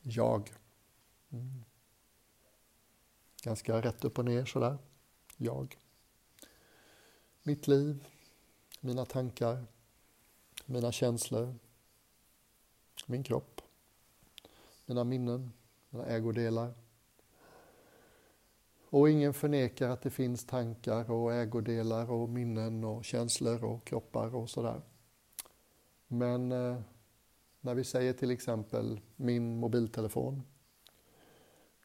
[0.02, 0.54] Jag.
[1.30, 1.64] Mm.
[3.44, 4.78] Ganska rätt upp och ner sådär.
[5.38, 5.78] Jag.
[7.44, 8.06] Mitt liv,
[8.80, 9.66] mina tankar,
[10.66, 11.56] mina känslor,
[13.06, 13.62] min kropp,
[14.86, 15.54] mina minnen,
[15.90, 16.74] mina ägodelar.
[18.94, 24.36] Och ingen förnekar att det finns tankar och ägodelar och minnen och känslor och kroppar
[24.36, 24.82] och sådär.
[26.08, 26.82] Men eh,
[27.62, 30.44] när vi säger till exempel min mobiltelefon.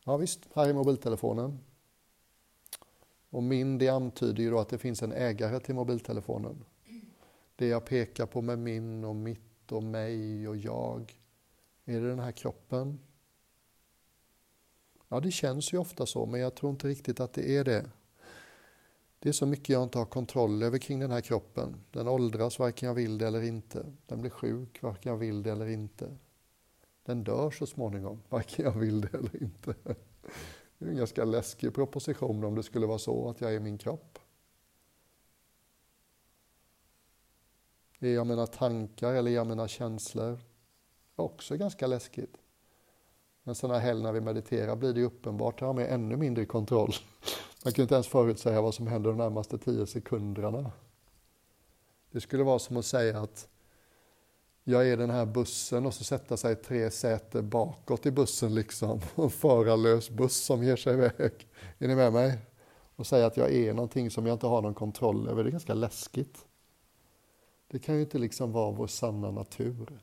[0.04, 1.58] Ja visst, här är mobiltelefonen.
[3.30, 6.64] Och min, det antyder ju då att det finns en ägare till mobiltelefonen.
[7.56, 11.20] Det jag pekar på med min och mitt och mig och jag.
[11.84, 12.98] Är det den här kroppen?
[15.08, 17.90] Ja, det känns ju ofta så, men jag tror inte riktigt att det är det.
[19.18, 21.84] Det är så mycket jag inte har kontroll över kring den här kroppen.
[21.90, 23.92] Den åldras varken jag vill det eller inte.
[24.06, 26.16] Den blir sjuk varken jag vill det eller inte.
[27.02, 29.74] Den dör så småningom, varken jag vill det eller inte.
[30.78, 33.78] Det är en ganska läskig proposition om det skulle vara så att jag är min
[33.78, 34.18] kropp.
[37.98, 40.38] Är jag mina tankar eller är jag mina känslor?
[41.16, 42.37] Också ganska läskigt.
[43.48, 46.44] Men sådana helg när vi mediterar blir det uppenbart att jag har man ännu mindre
[46.46, 46.94] kontroll.
[47.64, 50.72] Man kan inte ens förutsäga vad som händer de närmaste tio sekunderna.
[52.10, 53.48] Det skulle vara som att säga att
[54.64, 59.00] jag är den här bussen och så sätta sig tre säter bakåt i bussen liksom.
[59.16, 61.48] En förarlös buss som ger sig iväg.
[61.78, 62.38] Är ni med mig?
[62.96, 65.44] Och säga att jag är någonting som jag inte har någon kontroll över.
[65.44, 66.46] Det är ganska läskigt.
[67.68, 70.00] Det kan ju inte liksom vara vår sanna natur.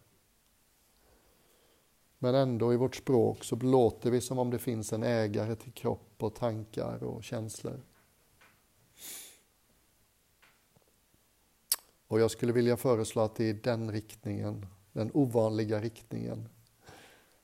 [2.19, 5.71] Men ändå i vårt språk så låter vi som om det finns en ägare till
[5.71, 7.81] kropp och tankar och känslor.
[12.07, 16.49] Och jag skulle vilja föreslå att det är den riktningen, den ovanliga riktningen,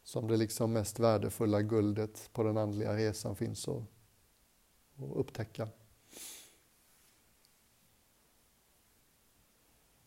[0.03, 3.83] som det liksom mest värdefulla guldet på den andliga resan finns att,
[4.97, 5.67] att upptäcka.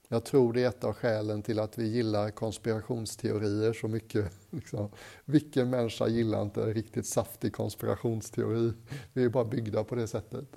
[0.08, 4.32] Jag tror det är ett av skälen till att vi gillar konspirationsteorier så mycket.
[4.50, 4.88] Liksom.
[5.24, 8.72] Vilken människa gillar inte en riktigt saftig konspirationsteori?
[9.12, 10.48] Vi är bara byggda på det sättet.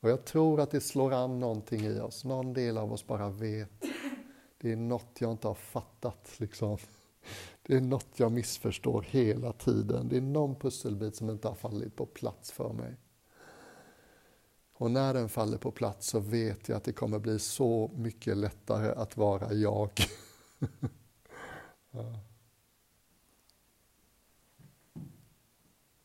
[0.00, 2.24] Och jag tror att det slår an någonting i oss.
[2.24, 3.84] Någon del av oss bara vet.
[4.58, 6.34] Det är något jag inte har fattat.
[6.36, 6.78] Liksom.
[7.62, 10.08] Det är något jag missförstår hela tiden.
[10.08, 12.96] Det är någon pusselbit som inte har fallit på plats för mig.
[14.78, 18.36] Och när den faller på plats så vet jag att det kommer bli så mycket
[18.36, 19.90] lättare att vara jag.
[21.90, 22.20] ja.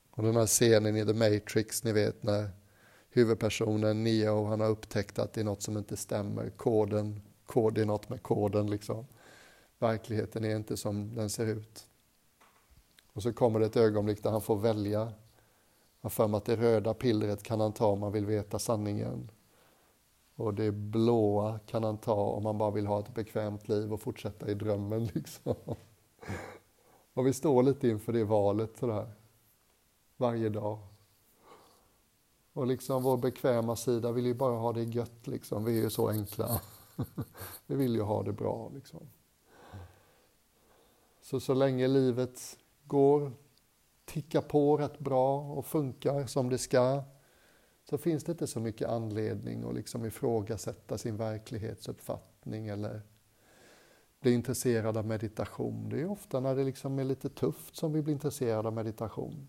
[0.10, 2.50] Och den här scenen i The Matrix, ni vet när
[3.10, 6.50] huvudpersonen Neo, han har upptäckt att det är något som inte stämmer.
[6.50, 9.06] Koden, kod är något med koden liksom.
[9.80, 11.88] Verkligheten är inte som den ser ut.
[13.14, 15.14] Och så kommer det ett ögonblick där han får välja
[16.04, 19.32] har för mig att det röda pillret kan han ta om man vill veta sanningen.
[20.36, 24.02] Och det blåa kan han ta om man bara vill ha ett bekvämt liv och
[24.02, 25.06] fortsätta i drömmen.
[25.14, 25.56] Liksom.
[27.14, 28.78] Och vi står lite inför det valet.
[28.78, 29.12] Sådär.
[30.18, 30.80] varje dag.
[32.54, 35.64] Och liksom vår bekväma sida vill ju bara ha det gött liksom.
[35.64, 36.62] Vi är ju så enkla.
[37.68, 39.10] Vi vill ju ha det bra liksom.
[41.22, 43.32] Så så länge livet går,
[44.06, 47.04] tickar på rätt bra och funkar som det ska
[47.84, 53.02] så finns det inte så mycket anledning att liksom ifrågasätta sin verklighetsuppfattning eller
[54.20, 55.90] bli intresserad av meditation.
[55.90, 59.48] Det är ofta när det liksom är lite tufft som vi blir intresserade av meditation.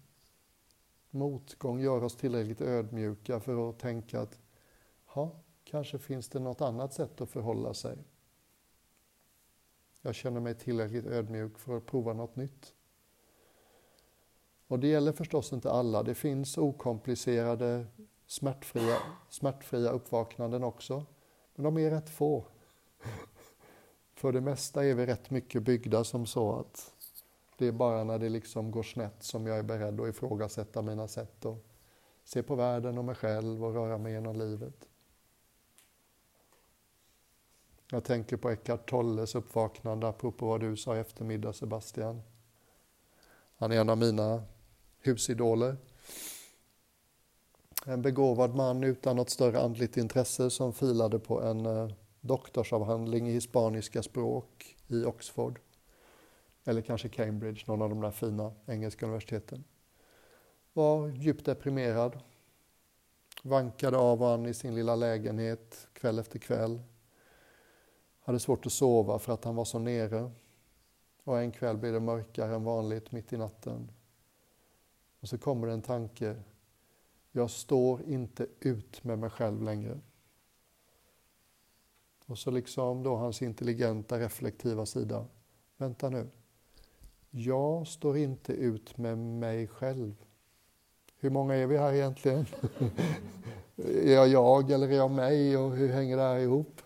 [1.10, 4.38] Motgång gör oss tillräckligt ödmjuka för att tänka att
[5.14, 7.98] ja, kanske finns det något annat sätt att förhålla sig.
[10.02, 12.74] Jag känner mig tillräckligt ödmjuk för att prova något nytt.
[14.68, 16.02] Och det gäller förstås inte alla.
[16.02, 17.86] Det finns okomplicerade,
[18.26, 18.96] smärtfria,
[19.28, 21.04] smärtfria uppvaknanden också.
[21.54, 22.44] Men de är rätt få.
[24.14, 26.92] För det mesta är vi rätt mycket byggda som så att
[27.58, 31.08] det är bara när det liksom går snett som jag är beredd att ifrågasätta mina
[31.08, 31.64] sätt att
[32.24, 34.88] se på världen och mig själv och röra mig genom livet.
[37.90, 42.22] Jag tänker på Eckart Tolles uppvaknande apropå vad du sa i eftermiddag Sebastian.
[43.56, 44.42] Han är en av mina
[45.06, 45.76] husidoler.
[47.86, 51.88] En begåvad man utan något större andligt intresse som filade på en eh,
[52.20, 55.60] doktorsavhandling i hispaniska språk i Oxford.
[56.64, 59.64] Eller kanske Cambridge, någon av de där fina engelska universiteten.
[60.72, 62.18] Var djupt deprimerad.
[63.42, 66.82] Vankade av och an i sin lilla lägenhet kväll efter kväll.
[68.20, 70.30] Hade svårt att sova för att han var så nere.
[71.24, 73.90] Och en kväll blev det mörkare än vanligt mitt i natten.
[75.24, 76.36] Och så kommer det en tanke.
[77.32, 80.00] Jag står inte ut med mig själv längre.
[82.26, 85.26] Och så liksom då hans intelligenta reflektiva sida.
[85.76, 86.28] Vänta nu.
[87.30, 90.14] Jag står inte ut med mig själv.
[91.16, 92.46] Hur många är vi här egentligen?
[93.76, 96.80] är jag jag eller är jag mig och hur hänger det här ihop?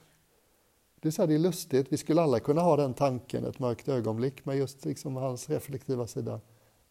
[1.00, 3.58] Det är, så här, det är lustigt, vi skulle alla kunna ha den tanken ett
[3.58, 6.40] mörkt ögonblick med just liksom hans reflektiva sida.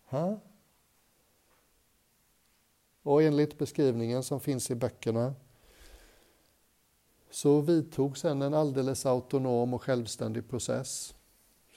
[0.05, 0.39] Ha?
[3.07, 5.35] Och enligt beskrivningen som finns i böckerna
[7.29, 11.15] så vidtog sen en alldeles autonom och självständig process.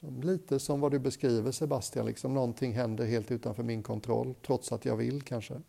[0.00, 4.72] Som lite som vad du beskriver Sebastian, liksom någonting händer helt utanför min kontroll, trots
[4.72, 5.60] att jag vill kanske.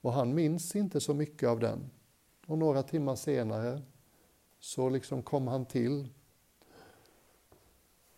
[0.00, 1.90] Och han minns inte så mycket av den.
[2.46, 3.82] Och några timmar senare
[4.58, 6.08] så liksom kom han till.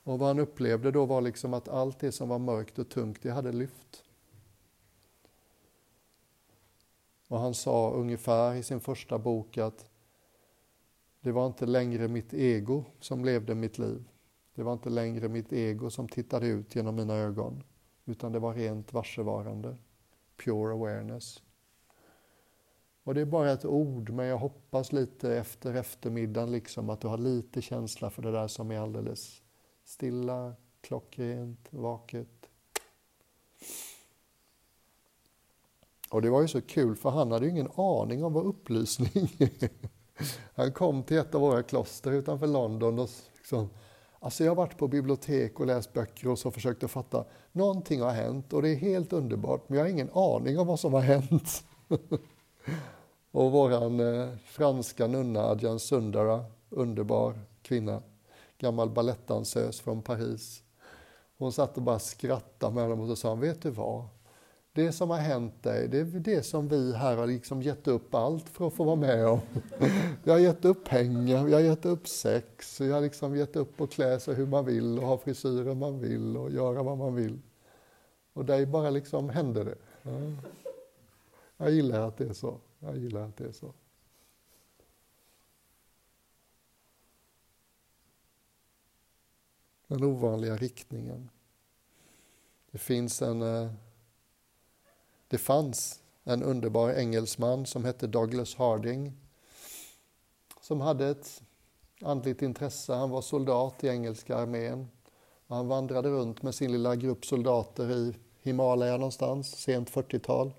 [0.03, 3.23] Och vad han upplevde då var liksom att allt det som var mörkt och tungt,
[3.23, 4.05] det hade lyft.
[7.29, 9.91] Och han sa ungefär i sin första bok att
[11.21, 14.05] det var inte längre mitt ego som levde mitt liv.
[14.55, 17.63] Det var inte längre mitt ego som tittade ut genom mina ögon,
[18.05, 19.77] utan det var rent varsevarande.
[20.37, 21.43] Pure awareness.
[23.03, 27.09] Och det är bara ett ord, men jag hoppas lite efter eftermiddagen liksom att du
[27.09, 29.43] har lite känsla för det där som är alldeles
[29.85, 32.38] stilla, klockrent, vaket.
[36.11, 39.29] Och det var ju så kul för han hade ju ingen aning om vad upplysning
[40.55, 43.71] Han kom till ett av våra kloster utanför London och liksom,
[44.21, 48.01] alltså jag har varit på bibliotek och läst böcker och så försökt att fatta, någonting
[48.01, 50.93] har hänt och det är helt underbart men jag har ingen aning om vad som
[50.93, 51.65] har hänt.
[53.31, 58.03] och våran eh, franska nunna Adjan Sundara, underbar kvinna,
[58.59, 60.63] gammal balettdansös från Paris.
[61.39, 64.05] Hon satt och bara skrattade med honom och så sa han, vet du vad?
[64.79, 68.15] Det som har hänt dig, det är det som vi här har liksom gett upp
[68.15, 69.41] allt för att få vara med om.
[70.25, 73.81] Vi har gett upp pengar, vi har gett upp sex, vi har liksom gett upp
[73.81, 77.15] att klä sig hur man vill och ha frisyrer man vill och göra vad man
[77.15, 77.41] vill.
[78.33, 79.79] Och dig bara liksom händer det.
[80.03, 80.11] Ja.
[81.57, 82.61] Jag gillar att det är så.
[82.79, 83.73] Jag gillar att det är så.
[89.87, 91.31] Den ovanliga riktningen.
[92.71, 93.71] Det finns en eh,
[95.29, 99.13] det fanns en underbar engelsman som hette Douglas Harding
[100.61, 101.43] som hade ett
[102.03, 102.95] andligt intresse.
[102.95, 104.89] Han var soldat i engelska armén.
[105.47, 110.53] Han vandrade runt med sin lilla grupp soldater i Himalaya någonstans, sent 40-tal.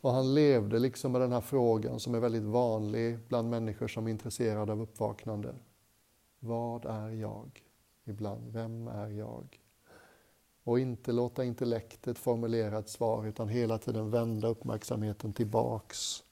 [0.00, 4.06] Och han levde liksom med den här frågan som är väldigt vanlig bland människor som
[4.06, 5.54] är intresserade av uppvaknande.
[6.40, 7.62] Vad är jag?
[8.04, 9.57] Ibland, vem är jag?
[10.68, 16.22] Och inte låta intellektet formulera ett svar utan hela tiden vända uppmärksamheten tillbaks.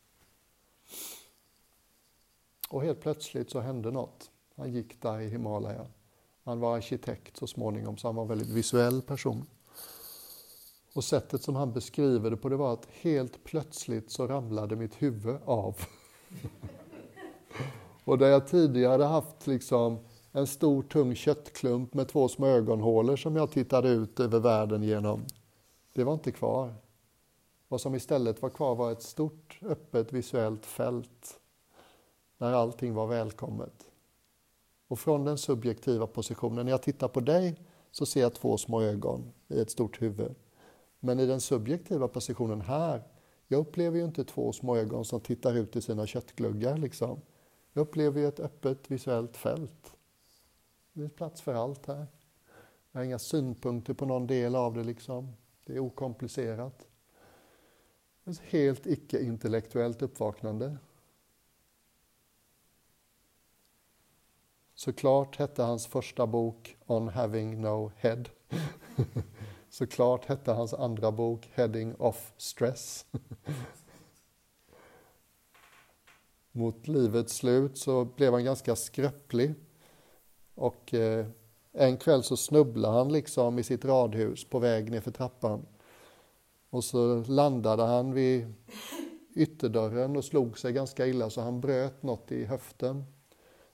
[2.69, 4.31] Och helt plötsligt så hände något.
[4.57, 5.87] Han gick där i Himalaya.
[6.45, 9.47] Han var arkitekt så småningom så han var en väldigt visuell person.
[10.95, 15.03] Och sättet som han beskriver det på det var att helt plötsligt så ramlade mitt
[15.03, 15.77] huvud av.
[18.05, 19.99] och där jag tidigare hade haft liksom
[20.37, 25.25] en stor tung köttklump med två små ögonhålor som jag tittade ut över världen genom.
[25.93, 26.75] Det var inte kvar.
[27.69, 31.41] Vad som istället var kvar var ett stort öppet visuellt fält
[32.39, 33.91] där allting var välkommet.
[34.89, 37.61] Och från den subjektiva positionen, när jag tittar på dig
[37.91, 40.35] så ser jag två små ögon i ett stort huvud.
[41.01, 43.03] Men i den subjektiva positionen här,
[43.49, 46.77] jag upplever ju inte två små ögon som tittar ut i sina köttgluggar.
[46.77, 47.21] Liksom.
[47.73, 49.96] Jag upplever ju ett öppet visuellt fält.
[50.97, 52.07] Det finns plats för allt här.
[52.93, 54.85] Jag har inga synpunkter på någon del av det.
[54.85, 55.33] Liksom.
[55.65, 56.89] Det är okomplicerat.
[58.25, 60.77] Ett helt icke-intellektuellt uppvaknande.
[64.75, 68.25] Såklart hette hans första bok On having no head.
[69.71, 73.07] Såklart hette hans andra bok Heading off stress.
[76.53, 79.55] Mot livets slut så blev han ganska skröplig.
[80.57, 81.27] Och eh,
[81.73, 85.67] en kväll så snubblade han liksom i sitt radhus på väg ner för trappan.
[86.71, 88.53] Och så landade han vid
[89.35, 93.05] ytterdörren och slog sig ganska illa så han bröt något i höften.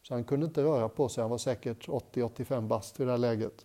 [0.03, 3.19] Så han kunde inte röra på sig, han var säkert 80-85 bast i det här
[3.19, 3.65] läget.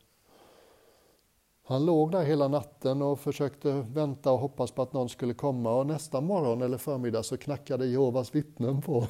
[1.63, 5.75] Han låg där hela natten och försökte vänta och hoppas på att någon skulle komma
[5.75, 9.07] och nästa morgon eller förmiddag så knackade Jehovas vittnen på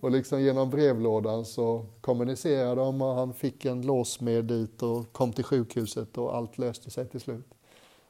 [0.00, 5.32] och liksom genom brevlådan så kommunicerade de och han fick en låsmed dit och kom
[5.32, 7.54] till sjukhuset och allt löste sig till slut.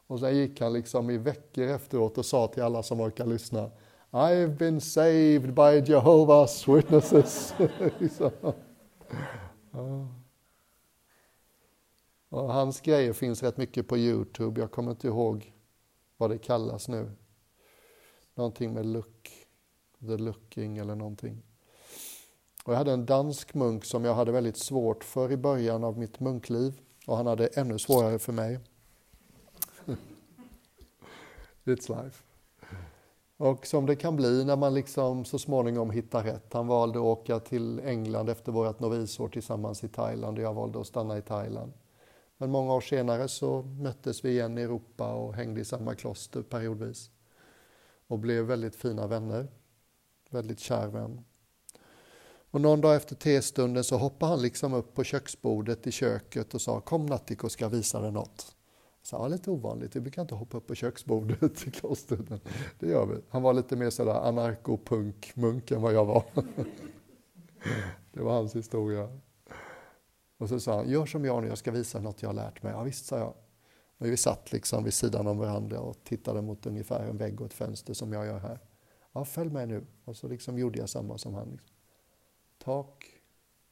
[0.07, 3.70] Och sen gick han liksom i veckor efteråt och sa till alla som orkar lyssna
[4.11, 7.55] I've been saved by Jehovah's witnesses.
[7.99, 8.30] Liksom.
[12.28, 14.61] Och hans grejer finns rätt mycket på Youtube.
[14.61, 15.53] Jag kommer inte ihåg
[16.16, 17.11] vad det kallas nu.
[18.34, 19.30] Någonting med look,
[20.01, 21.43] the looking eller någonting.
[22.67, 25.99] Och jag hade en dansk munk som jag hade väldigt svårt för i början av
[25.99, 28.59] mitt munkliv och han hade ännu svårare för mig.
[31.64, 32.23] It's life.
[33.37, 36.53] Och som det kan bli när man liksom så småningom hittar rätt.
[36.53, 40.81] Han valde att åka till England efter vårt novisår tillsammans i Thailand och jag valde
[40.81, 41.73] att stanna i Thailand.
[42.39, 46.43] Men många år senare så möttes vi igen i Europa och hängde i samma kloster
[46.43, 47.11] periodvis.
[48.07, 49.49] Och blev väldigt fina vänner.
[50.31, 51.25] Väldigt kär vän.
[52.51, 56.61] Och någon dag efter testunden så hoppade han liksom upp på köksbordet i köket och
[56.61, 58.57] sa Kom Nattiko ska jag visa dig något.
[59.03, 62.20] Så var lite ovanligt, vi brukar inte hoppa upp på köksbordet i klostret.
[62.78, 63.14] Det gör vi.
[63.28, 66.24] Han var lite mer sådär anarkopunk-munk än vad jag var.
[68.12, 69.09] Det var hans historia.
[70.38, 72.62] Och så sa han, gör som jag nu, jag ska visa något jag har lärt
[72.62, 72.72] mig.
[72.72, 73.34] Ja visst, sa jag.
[73.99, 77.47] Och vi satt liksom vid sidan om varandra och tittade mot ungefär en vägg och
[77.47, 78.59] ett fönster som jag gör här.
[79.12, 79.86] Ja, följ med nu.
[80.05, 81.51] Och så liksom gjorde jag samma som han.
[81.51, 81.76] Liksom.
[82.67, 83.21] Tak,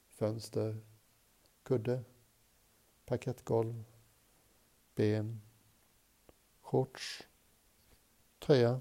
[0.08, 0.80] fönster,
[1.62, 2.04] kudde,
[3.06, 3.84] parkettgolv,
[4.94, 5.40] ben,
[6.60, 7.26] shorts,
[8.38, 8.80] tröja.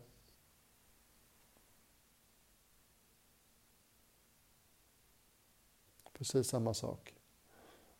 [6.14, 7.14] Precis samma sak.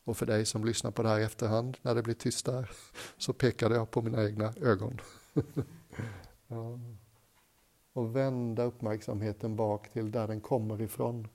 [0.04, 2.72] Och för dig som lyssnar på det här i efterhand, när det blir tyst där,
[3.18, 5.02] så pekade jag på mina egna ögon.
[6.48, 6.80] ja.
[7.94, 11.28] Och vända uppmärksamheten bak till där den kommer ifrån.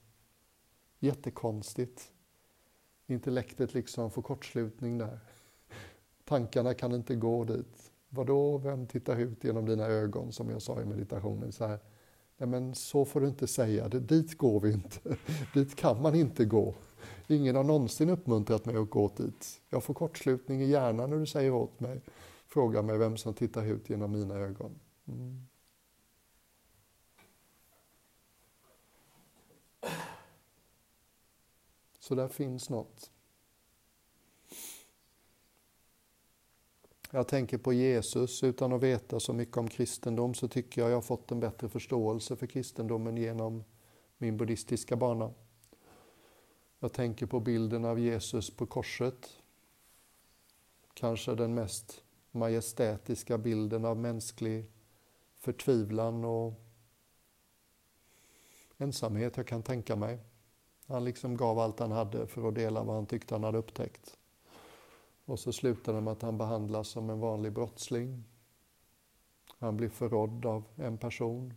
[0.99, 2.11] Jättekonstigt.
[3.07, 5.19] Intellektet liksom får kortslutning där.
[6.25, 7.91] Tankarna kan inte gå dit.
[8.09, 11.51] Vadå, vem tittar ut genom dina ögon, som jag sa i meditationen?
[11.51, 11.79] Så här,
[12.39, 15.17] Nej, men så får du inte säga, det, dit går vi inte.
[15.53, 16.75] dit kan man inte gå.
[17.27, 19.61] Ingen har någonsin uppmuntrat mig att gå dit.
[19.69, 22.01] Jag får kortslutning i hjärnan när du säger åt mig.
[22.47, 24.79] Fråga mig vem som tittar ut genom mina ögon.
[25.07, 25.48] Mm.
[32.09, 33.11] Så där finns något.
[37.11, 40.97] Jag tänker på Jesus utan att veta så mycket om kristendom så tycker jag jag
[40.97, 43.63] har fått en bättre förståelse för kristendomen genom
[44.17, 45.33] min buddhistiska bana.
[46.79, 49.29] Jag tänker på bilden av Jesus på korset.
[50.93, 54.71] Kanske den mest majestätiska bilden av mänsklig
[55.37, 56.53] förtvivlan och
[58.77, 60.28] ensamhet jag kan tänka mig.
[60.89, 64.17] Han liksom gav allt han hade för att dela vad han tyckte han hade upptäckt.
[65.25, 68.23] Och så slutar det med att han behandlas som en vanlig brottsling.
[69.59, 71.53] Han blir förrådd av en person.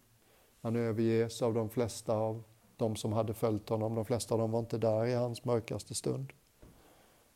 [0.60, 2.42] Han överges av de flesta av
[2.76, 3.94] de som hade följt honom.
[3.94, 6.32] De flesta av dem var inte där i hans mörkaste stund.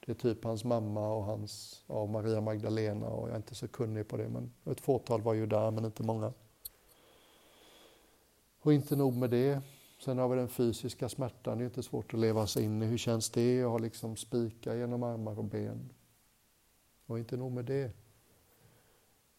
[0.06, 3.68] Det är typ hans mamma och hans, ja, Maria Magdalena och jag är inte så
[3.68, 6.32] kunnig på det men ett fåtal var ju där men inte många.
[8.60, 9.62] Och inte nog med det,
[9.98, 12.86] sen har vi den fysiska smärtan, det är inte svårt att leva sig in i.
[12.86, 15.92] Hur känns det att ha liksom spikar genom armar och ben?
[17.06, 17.92] Och inte nog med det.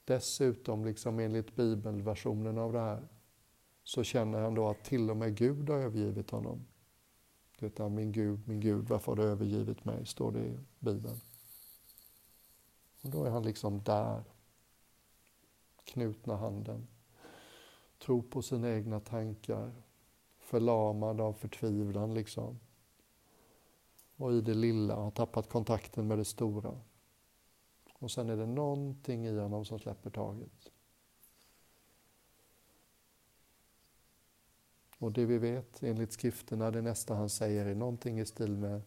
[0.06, 3.08] Dessutom, liksom enligt bibelversionen av det här,
[3.84, 6.66] så känner han då att till och med Gud har övergivit honom.
[7.60, 10.06] Detta, min Gud, min Gud, varför har du övergivit mig?
[10.06, 11.20] står det i Bibeln.
[13.02, 14.24] Och då är han liksom där,
[15.84, 16.88] knutna handen,
[18.00, 19.72] tror på sina egna tankar,
[20.48, 22.60] förlamad av förtvivlan liksom.
[24.16, 26.80] Och i det lilla har tappat kontakten med det stora.
[27.94, 30.72] Och sen är det någonting i honom som släpper taget.
[35.00, 38.82] Och det vi vet enligt skrifterna, det nästa han säger är någonting i stil med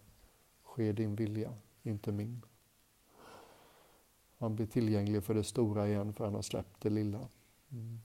[0.62, 2.42] Ske din vilja, inte min.
[4.38, 7.28] Han blir tillgänglig för det stora igen för han har släppt det lilla.
[7.70, 8.00] Mm.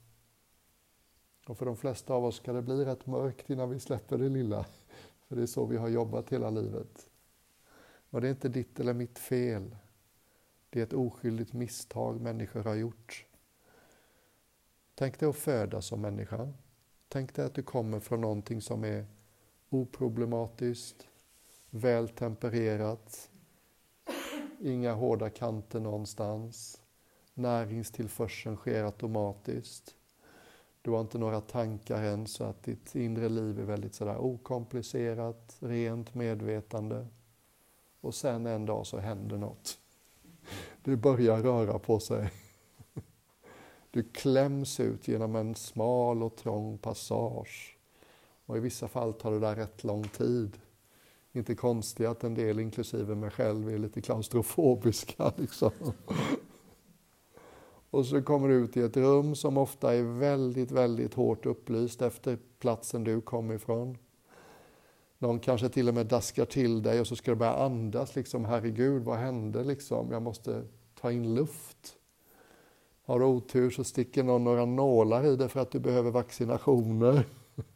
[1.46, 4.28] Och för de flesta av oss ska det bli rätt mörkt innan vi släpper det
[4.28, 4.66] lilla.
[5.28, 7.08] För det är så vi har jobbat hela livet.
[8.10, 9.76] Och det är inte ditt eller mitt fel.
[10.70, 13.26] Det är ett oskyldigt misstag människor har gjort.
[14.94, 16.52] Tänk dig att födas som människa.
[17.08, 19.06] Tänk dig att du kommer från någonting som är
[19.68, 21.08] oproblematiskt,
[21.70, 23.30] väl tempererat,
[24.60, 26.82] inga hårda kanter någonstans.
[27.34, 29.96] Näringstillförseln sker automatiskt.
[30.86, 35.56] Du har inte några tankar än så att ditt inre liv är väldigt sådär okomplicerat,
[35.60, 37.06] rent medvetande.
[38.00, 39.78] Och sen en dag så händer något.
[40.82, 42.32] Du börjar röra på sig.
[43.90, 47.76] Du kläms ut genom en smal och trång passage.
[48.46, 50.58] Och i vissa fall tar det där rätt lång tid.
[51.32, 55.32] Inte konstigt att en del, inklusive mig själv, är lite klaustrofobiska.
[55.36, 55.70] Liksom.
[57.90, 62.02] Och så kommer du ut i ett rum som ofta är väldigt, väldigt hårt upplyst
[62.02, 63.98] efter platsen du kom ifrån.
[65.18, 68.16] Någon kanske till och med daskar till dig och så ska du börja andas.
[68.16, 69.64] Liksom, Herregud, vad hände?
[69.64, 70.62] Liksom, jag måste
[71.00, 71.96] ta in luft.
[73.04, 77.24] Har du otur så sticker någon några nålar i dig för att du behöver vaccinationer.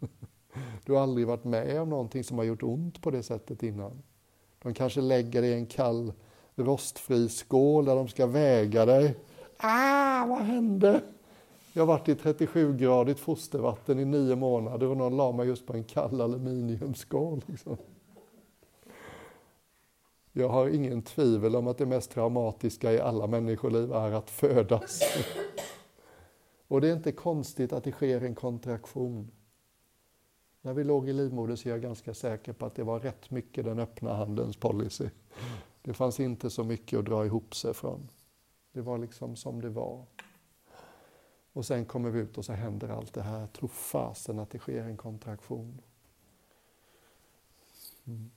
[0.85, 4.03] Du har aldrig varit med om någonting som har gjort ont på det sättet innan.
[4.63, 6.13] De kanske lägger dig i en kall
[6.55, 9.15] rostfri skål där de ska väga dig.
[9.63, 11.03] Ah, vad hände?
[11.73, 15.73] Jag har varit i 37-gradigt fostervatten i nio månader och någon la mig just på
[15.73, 17.45] en kall aluminiumskål.
[17.47, 17.77] Liksom.
[20.33, 25.01] Jag har ingen tvivel om att det mest traumatiska i alla människoliv är att födas.
[26.69, 29.31] Och det är inte konstigt att det sker en kontraktion.
[30.63, 33.31] När vi låg i livmoder så är jag ganska säker på att det var rätt
[33.31, 35.09] mycket den öppna handens policy.
[35.83, 38.09] Det fanns inte så mycket att dra ihop sig från.
[38.73, 40.07] Det var liksom som det var.
[41.53, 43.47] Och sen kommer vi ut och så händer allt det här.
[43.47, 45.83] Tro fasen att det sker en kontraktion.
[48.07, 48.31] Mm.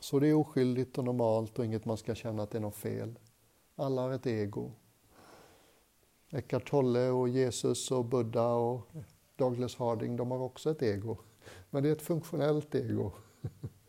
[0.00, 2.76] Så det är oskyldigt och normalt och inget man ska känna att det är något
[2.76, 3.18] fel.
[3.76, 4.72] Alla har ett ego.
[6.30, 8.86] Eckart Tolle och Jesus och Buddha och
[9.36, 11.16] Douglas Harding, de har också ett ego.
[11.70, 13.12] Men det är ett funktionellt ego.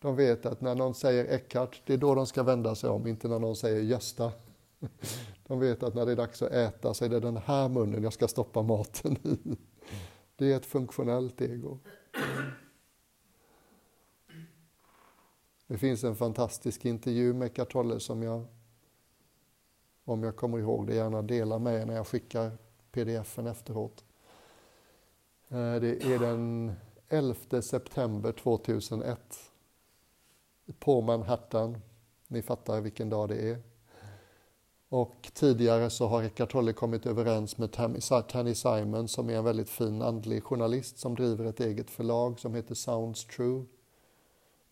[0.00, 3.06] De vet att när någon säger Eckart, det är då de ska vända sig om,
[3.06, 4.32] inte när någon säger Gösta.
[5.46, 8.02] De vet att när det är dags att äta så är det den här munnen
[8.02, 9.56] jag ska stoppa maten i.
[10.36, 11.78] Det är ett funktionellt ego.
[15.66, 18.44] Det finns en fantastisk intervju med Eckart Tolle som jag,
[20.04, 22.58] om jag kommer ihåg det, gärna delar med er när jag skickar
[22.92, 24.04] pdf-en efteråt.
[25.48, 26.72] Eh, det är den
[27.08, 29.49] 11 september 2001
[30.78, 31.78] på Manhattan.
[32.28, 33.62] Ni fattar vilken dag det är.
[34.88, 37.72] Och tidigare så har Eckart Tolle kommit överens med
[38.28, 42.54] Tanny Simon som är en väldigt fin andlig journalist som driver ett eget förlag som
[42.54, 43.64] heter Sounds True.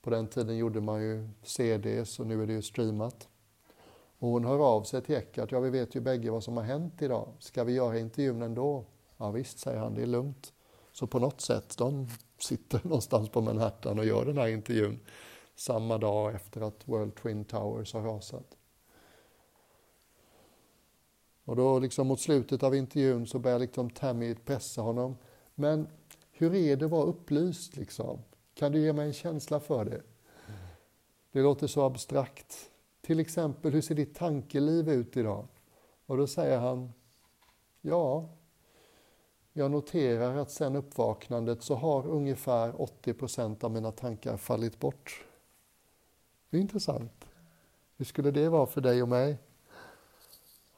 [0.02, 3.28] På den tiden gjorde man ju CDs och nu är det ju streamat.
[4.18, 5.52] Och hon hör av sig till Eckart.
[5.52, 7.28] Ja, vi vet ju bägge vad som har hänt idag.
[7.38, 8.84] Ska vi göra intervjun ändå?
[9.16, 9.94] Ja, visst, säger han.
[9.94, 10.52] Det är lugnt.
[10.92, 15.00] Så på något sätt, de sitter någonstans på Manhattan och gör den här intervjun
[15.58, 18.56] samma dag efter att World Twin Towers har rasat.
[21.44, 25.16] Och då liksom mot slutet av intervjun så börjar liksom Tammy pressa honom.
[25.54, 25.88] Men
[26.30, 28.18] hur är det att vara upplyst liksom?
[28.54, 30.02] Kan du ge mig en känsla för det?
[31.32, 32.70] Det låter så abstrakt.
[33.00, 35.46] Till exempel, hur ser ditt tankeliv ut idag?
[36.06, 36.92] Och då säger han,
[37.80, 38.28] ja,
[39.52, 45.27] jag noterar att sen uppvaknandet så har ungefär 80 procent av mina tankar fallit bort.
[46.50, 47.24] Det är intressant.
[47.96, 49.38] Hur skulle det vara för dig och mig?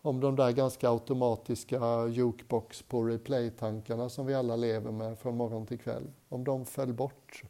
[0.02, 5.66] Om de där ganska automatiska jukebox på replay-tankarna som vi alla lever med från morgon
[5.66, 7.42] till kväll, om de föll bort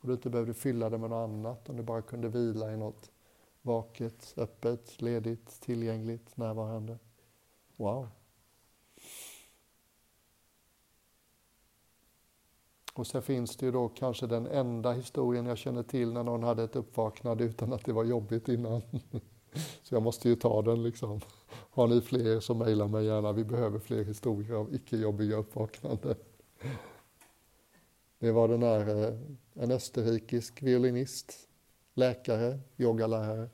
[0.00, 2.76] och du inte behövde fylla det med något annat, om du bara kunde vila i
[2.76, 3.10] något
[3.62, 6.98] vaket, öppet, ledigt, tillgängligt, närvarande.
[7.76, 8.08] Wow!
[12.98, 16.42] Och sen finns det ju då kanske den enda historien jag känner till när någon
[16.42, 18.82] hade ett uppvaknande utan att det var jobbigt innan.
[19.82, 21.20] Så jag måste ju ta den liksom.
[21.70, 23.32] Har ni fler så mejla mig gärna.
[23.32, 26.16] Vi behöver fler historier av icke-jobbiga uppvaknande.
[28.18, 29.14] Det var den här, eh,
[29.54, 31.48] en österrikisk violinist,
[31.94, 33.48] läkare, yogalärare.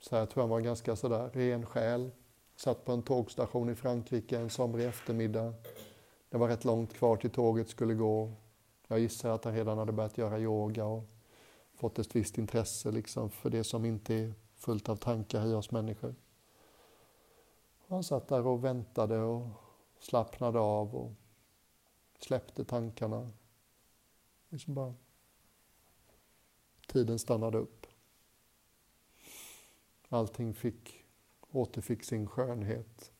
[0.00, 2.10] Så jag tror han var ganska sådär ren själ.
[2.56, 5.54] Satt på en tågstation i Frankrike en somrig eftermiddag
[6.34, 8.32] det var rätt långt kvar till tåget skulle gå.
[8.86, 11.04] Jag gissar att han redan hade börjat göra yoga och
[11.74, 15.70] fått ett visst intresse liksom för det som inte är fullt av tankar i oss
[15.70, 16.14] människor.
[17.88, 19.48] Han satt där och väntade och
[19.98, 21.12] slappnade av och
[22.18, 23.30] släppte tankarna.
[24.48, 24.94] Liksom bara...
[26.86, 27.86] Tiden stannade upp.
[30.08, 31.04] Allting fick,
[31.50, 33.13] återfick sin skönhet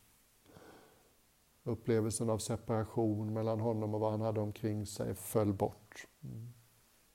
[1.64, 6.06] upplevelsen av separation mellan honom och vad han hade omkring sig föll bort.
[6.24, 6.52] Mm.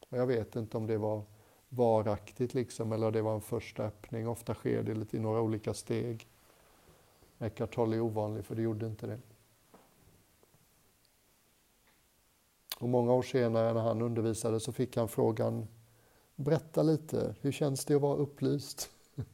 [0.10, 1.24] Och jag vet inte om det var
[1.70, 4.28] varaktigt liksom, eller det var en första öppning.
[4.28, 6.28] Ofta sker det lite i några olika steg.
[7.40, 9.20] Eckart Tolle är ovanlig, för det gjorde inte det.
[12.80, 15.68] Och många år senare när han undervisade så fick han frågan
[16.40, 18.90] Berätta lite, hur känns det att vara upplyst?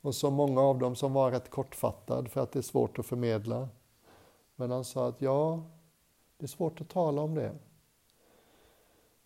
[0.00, 3.06] och så många av dem som var rätt kortfattad för att det är svårt att
[3.06, 3.68] förmedla
[4.56, 5.64] men han sa att ja,
[6.36, 7.54] det är svårt att tala om det.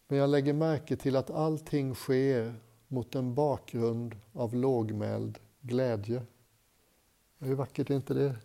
[0.09, 2.55] Men jag lägger märke till att allting sker
[2.89, 6.23] mot en bakgrund av lågmäld glädje.
[7.39, 8.37] Hur vackert är inte det?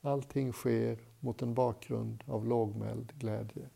[0.00, 3.68] Allting sker mot en bakgrund av lågmäld glädje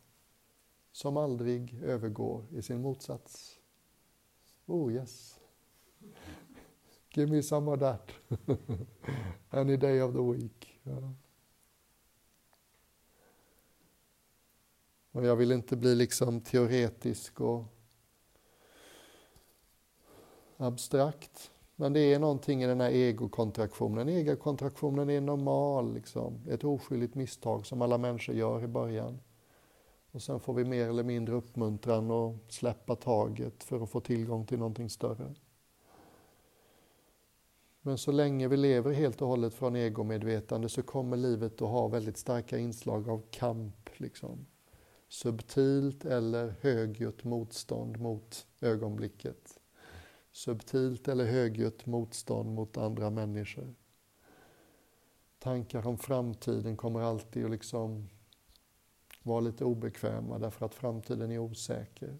[0.91, 3.59] som aldrig övergår i sin motsats.
[4.65, 5.39] Oh yes.
[7.09, 8.11] Give me some of that.
[9.49, 10.79] Any day of the week.
[10.83, 11.13] Ja.
[15.13, 17.63] Och jag vill inte bli liksom teoretisk och
[20.57, 21.51] abstrakt.
[21.75, 24.09] Men det är någonting i den här egokontraktionen.
[24.09, 26.41] Egokontraktionen är normal, liksom.
[26.49, 29.19] ett oskyldigt misstag som alla människor gör i början.
[30.11, 34.45] Och sen får vi mer eller mindre uppmuntran och släppa taget för att få tillgång
[34.45, 35.33] till någonting större.
[37.81, 41.87] Men så länge vi lever helt och hållet från egomedvetande så kommer livet att ha
[41.87, 43.89] väldigt starka inslag av kamp.
[43.97, 44.45] Liksom
[45.13, 49.59] subtilt eller högljutt motstånd mot ögonblicket.
[50.31, 53.75] Subtilt eller högljutt motstånd mot andra människor.
[55.39, 58.09] Tankar om framtiden kommer alltid att liksom
[59.23, 62.17] vara lite obekväma därför att framtiden är osäker.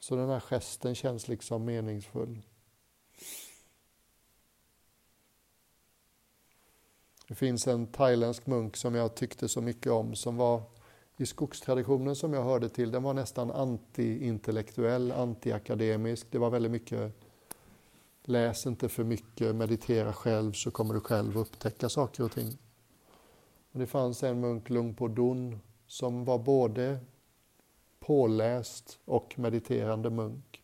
[0.00, 2.42] Så den här gesten känns liksom meningsfull.
[7.28, 10.62] Det finns en thailändsk munk som jag tyckte så mycket om som var
[11.16, 16.26] i skogstraditionen som jag hörde till, den var nästan anti-intellektuell, anti-akademisk.
[16.30, 17.12] Det var väldigt mycket
[18.24, 22.58] läs inte för mycket, meditera själv så kommer du själv upptäcka saker och ting.
[23.72, 26.98] Och det fanns en munk, Lung på Dun, som var både
[28.00, 30.62] påläst och mediterande munk.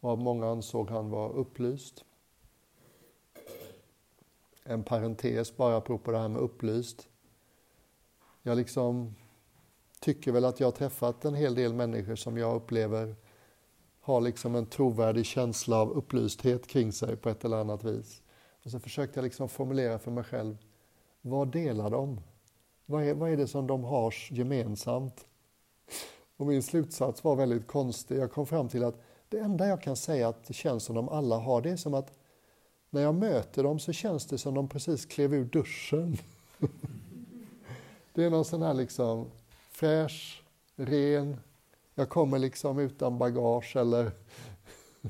[0.00, 2.04] Och många ansåg han var upplyst
[4.70, 7.08] en parentes bara apropå det här med upplyst.
[8.42, 9.14] Jag liksom
[10.00, 13.16] tycker väl att jag har träffat en hel del människor som jag upplever
[14.00, 18.22] har liksom en trovärdig känsla av upplysthet kring sig på ett eller annat vis.
[18.64, 20.56] Och så försökte jag liksom formulera för mig själv,
[21.20, 22.20] vad delar de?
[22.86, 25.26] Vad är, vad är det som de har gemensamt?
[26.36, 28.18] Och min slutsats var väldigt konstig.
[28.18, 31.08] Jag kom fram till att det enda jag kan säga att det känns som de
[31.08, 32.12] alla har, det är som att
[32.90, 36.16] när jag möter dem så känns det som de precis klev ur duschen.
[38.14, 39.30] Det är någon sån här liksom
[39.70, 40.42] fräsch,
[40.76, 41.36] ren,
[41.94, 44.10] jag kommer liksom utan bagage eller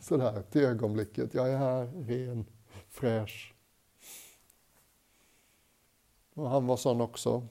[0.01, 1.35] sådär till ögonblicket.
[1.35, 2.47] Jag är här, ren,
[2.89, 3.55] fräsch.
[6.35, 7.47] Och han var sån också.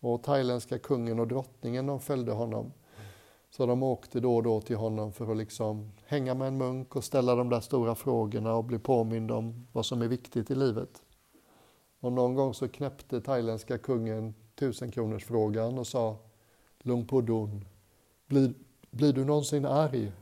[0.00, 2.72] Och thailändska kungen och drottningen de följde honom.
[3.50, 6.96] Så de åkte då och då till honom för att liksom hänga med en munk
[6.96, 10.54] och ställa de där stora frågorna och bli påmind om vad som är viktigt i
[10.54, 11.02] livet.
[12.00, 16.16] Och någon gång så knäppte thailändska kungen tusenkronorsfrågan och sa
[16.78, 17.64] Lung Dun,
[18.26, 18.54] blir,
[18.90, 20.12] blir du någonsin arg?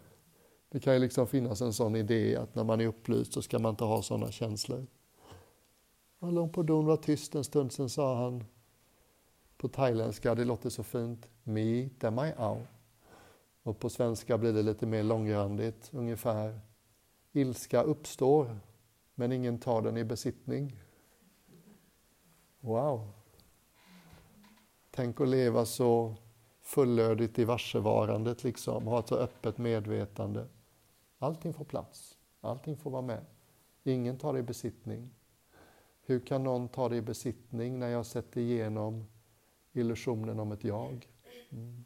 [0.68, 3.58] Det kan ju liksom finnas en sån idé att när man är upplyst så ska
[3.58, 4.86] man inte ha sådana känslor.
[6.18, 8.44] Och Lung Dun var tyst en stund, sen sa han
[9.56, 12.60] på thailändska, det låter så fint, Mi damai ao.
[13.68, 16.60] Och på svenska blir det lite mer långrandigt, ungefär
[17.32, 18.58] Ilska uppstår,
[19.14, 20.76] men ingen tar den i besittning.
[22.60, 23.10] Wow!
[24.90, 26.14] Tänk att leva så
[26.60, 30.46] fullödigt i varsevarandet, liksom, ha ett så öppet medvetande.
[31.18, 33.24] Allting får plats, allting får vara med.
[33.82, 35.10] Ingen tar det i besittning.
[36.02, 39.04] Hur kan någon ta det i besittning när jag sätter igenom
[39.72, 41.08] illusionen om ett jag?
[41.50, 41.84] Mm.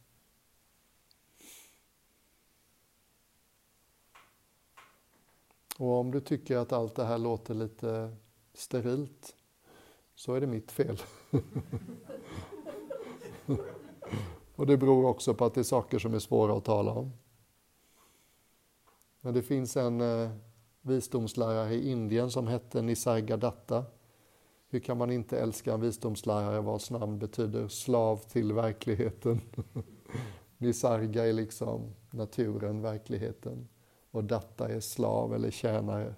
[5.83, 8.17] Och om du tycker att allt det här låter lite
[8.55, 9.37] sterilt,
[10.15, 10.99] så är det mitt fel.
[14.57, 17.13] Och det beror också på att det är saker som är svåra att tala om.
[19.21, 20.31] Men det finns en eh,
[20.81, 23.85] visdomslärare i Indien som hette Nisargadatta.
[24.69, 29.41] Hur kan man inte älska en visdomslärare vars namn betyder slav till verkligheten?
[30.59, 33.69] Nisarga är liksom naturen, verkligheten.
[34.13, 36.15] Och Datta är slav eller tjänare.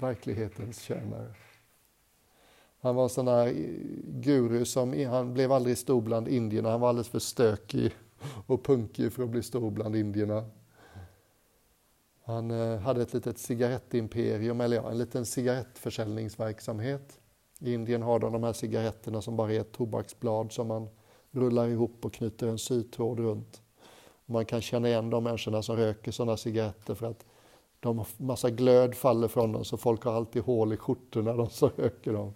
[0.00, 1.34] Verklighetens tjänare.
[2.80, 3.52] Han var en sån där
[4.06, 6.70] guru som han blev aldrig stor bland indierna.
[6.70, 7.92] Han var alldeles för stökig
[8.46, 10.44] och punkig för att bli stor bland indierna.
[12.24, 17.20] Han eh, hade ett litet cigarettimperium, eller ja, en liten cigarettförsäljningsverksamhet.
[17.58, 20.88] I Indien har de de här cigaretterna som bara är ett tobaksblad som man
[21.30, 23.62] rullar ihop och knyter en sytråd runt.
[24.30, 27.24] Man kan känna igen de människorna som röker sådana cigaretter för att
[27.80, 31.70] de massa glöd faller från dem så folk har alltid hål i skjortorna de som
[31.76, 32.34] röker dem.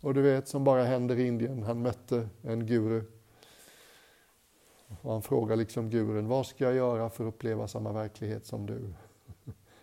[0.00, 3.02] Och du vet, som bara händer i Indien, han mötte en guru.
[5.02, 8.66] Och han frågar liksom gurun, vad ska jag göra för att uppleva samma verklighet som
[8.66, 8.78] du?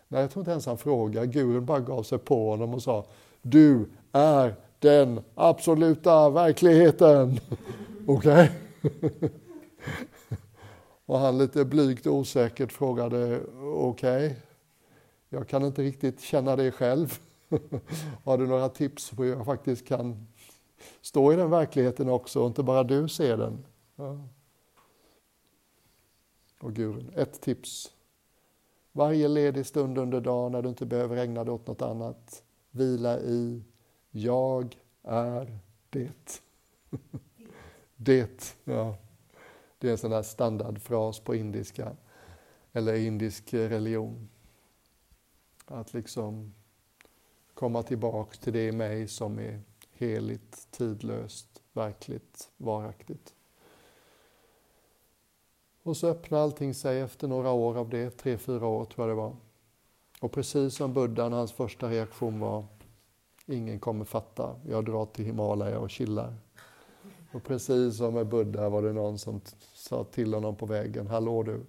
[0.08, 1.26] Nej, jag tror inte ens han frågar.
[1.26, 3.06] Gurun bara gav sig på honom och sa,
[3.42, 7.40] du är den absoluta verkligheten.
[8.08, 8.44] Okej?
[8.44, 8.67] Okay?
[11.06, 14.36] och han lite blygt och osäkert frågade, okej, okay,
[15.30, 17.20] jag kan inte riktigt känna det själv.
[18.24, 20.28] Har du några tips på hur jag faktiskt kan
[21.02, 23.66] stå i den verkligheten också och inte bara du ser den?
[23.96, 24.28] Ja.
[26.60, 27.92] Och gurun, ett tips.
[28.92, 33.20] Varje ledig stund under dagen när du inte behöver ägna dig åt något annat, vila
[33.20, 33.64] i
[34.12, 35.60] Jag är
[35.90, 36.42] det.
[37.98, 38.98] det, ja.
[39.78, 41.96] Det är en sån där standardfras på indiska,
[42.74, 44.30] eller indisk religion.
[45.66, 46.54] Att liksom
[47.54, 53.34] komma tillbaks till det i mig som är heligt, tidlöst, verkligt, varaktigt.
[55.84, 59.18] Och så öppnar allting sig efter några år av det, tre, fyra år tror jag
[59.18, 59.36] det var.
[60.20, 62.66] Och precis som buddhan, hans första reaktion var
[63.50, 66.34] Ingen kommer fatta, jag drar till Himalaya och chillar.
[67.38, 69.42] Och precis som med Buddha var det någon som
[69.74, 71.66] sa till honom på vägen, Hallå du,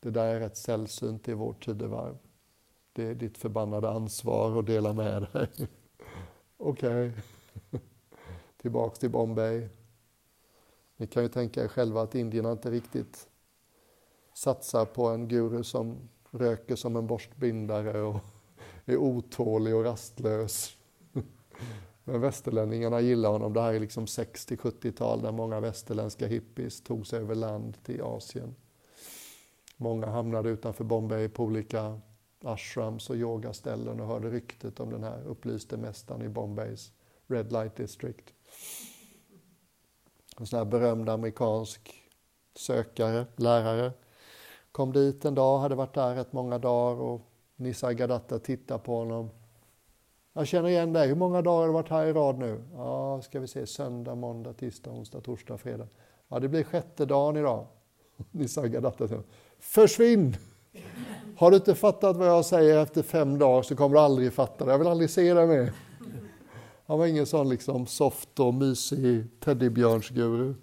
[0.00, 2.18] det där är rätt sällsynt i vårt tidevarv.
[2.92, 5.48] Det är ditt förbannade ansvar att dela med dig.
[6.56, 7.08] Okej.
[7.08, 7.80] Okay.
[8.62, 9.68] Tillbaks till Bombay.
[10.96, 13.28] Ni kan ju tänka er själva att indierna inte riktigt
[14.34, 15.96] satsar på en guru som
[16.30, 18.20] röker som en borstbindare och
[18.84, 20.76] är otålig och rastlös.
[22.08, 23.52] Men västerlänningarna gillar honom.
[23.52, 28.54] Det här är liksom 60-70-tal där många västerländska hippies tog sig över land till Asien.
[29.76, 32.00] Många hamnade utanför Bombay på olika
[32.44, 36.92] ashrams och yogaställen och hörde ryktet om den här upplyste mästaren i Bombays
[37.26, 38.34] Red Light District.
[40.38, 41.94] En sån här berömd amerikansk
[42.56, 43.92] sökare, lärare,
[44.72, 47.20] kom dit en dag, hade varit där rätt många dagar och
[47.56, 49.30] Nisargadatta tittade på honom.
[50.38, 52.62] Jag känner igen dig, hur många dagar har du varit här i rad nu?
[52.74, 55.86] Ja, ska vi se, söndag, måndag, tisdag, onsdag, torsdag, fredag.
[56.28, 57.66] Ja, det blir sjätte dagen idag.
[58.30, 59.22] Nisse Gadatta säger,
[59.58, 60.36] försvinn!
[61.36, 64.64] Har du inte fattat vad jag säger efter fem dagar så kommer du aldrig fatta
[64.64, 64.70] det.
[64.70, 65.72] Jag vill aldrig se dig mer.
[66.86, 70.54] Han var ingen sån liksom soft och mysig teddybjörnsguru.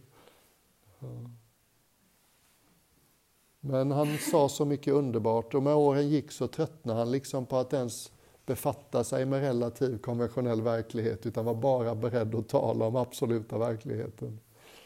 [3.59, 7.57] Men han sa så mycket underbart och med åren gick så tröttnade han liksom på
[7.57, 8.11] att ens
[8.45, 14.39] befatta sig med relativ konventionell verklighet utan var bara beredd att tala om absoluta verkligheten.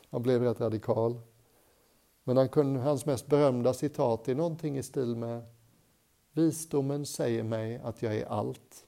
[0.10, 1.22] Han blev rätt radikal.
[2.24, 5.44] Men han kunde, hans mest berömda citat är någonting i stil med
[6.32, 8.88] Visdomen säger mig att jag är allt.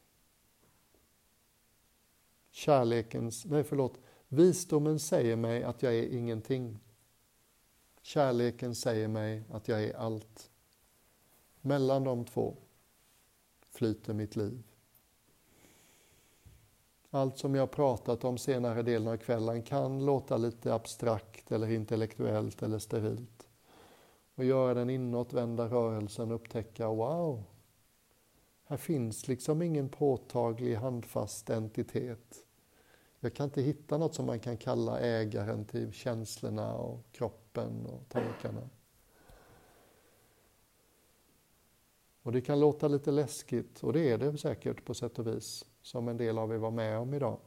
[2.51, 6.80] Kärlekens, nej förlåt, visdomen säger mig att jag är ingenting.
[8.01, 10.51] Kärleken säger mig att jag är allt.
[11.61, 12.57] Mellan de två
[13.82, 14.63] flyter mitt liv.
[17.09, 22.63] Allt som jag pratat om senare delen av kvällen kan låta lite abstrakt eller intellektuellt
[22.63, 23.47] eller sterilt.
[24.36, 27.43] Och göra den inåtvända rörelsen upptäcka, wow,
[28.65, 32.36] här finns liksom ingen påtaglig handfast entitet.
[33.19, 38.09] Jag kan inte hitta något som man kan kalla ägaren till känslorna och kroppen och
[38.09, 38.69] tankarna.
[42.24, 45.65] Och det kan låta lite läskigt, och det är det säkert på sätt och vis,
[45.82, 47.38] som en del av er var med om idag.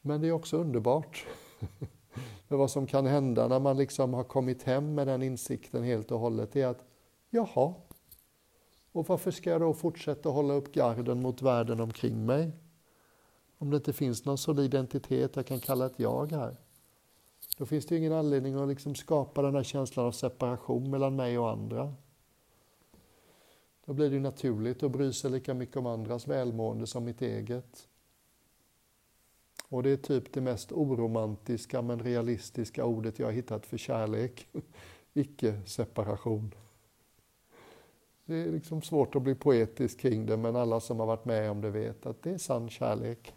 [0.00, 1.26] Men det är också underbart.
[2.48, 6.10] För vad som kan hända när man liksom har kommit hem med den insikten helt
[6.10, 6.84] och hållet är att
[7.30, 7.74] jaha,
[8.92, 12.52] och varför ska jag då fortsätta hålla upp garden mot världen omkring mig?
[13.58, 16.56] Om det inte finns någon solid identitet jag kan kalla ett jag här.
[17.58, 21.38] Då finns det ingen anledning att liksom skapa den här känslan av separation mellan mig
[21.38, 21.94] och andra.
[23.84, 27.88] Då blir det naturligt att bry sig lika mycket om andras välmående som mitt eget.
[29.68, 34.48] Och det är typ det mest oromantiska men realistiska ordet jag har hittat för kärlek.
[35.14, 36.54] Icke-separation.
[38.24, 41.50] Det är liksom svårt att bli poetisk kring det, men alla som har varit med
[41.50, 43.34] om det vet att det är sann kärlek.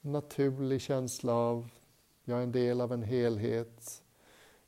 [0.00, 1.68] Naturlig känsla av,
[2.24, 4.02] jag är en del av en helhet.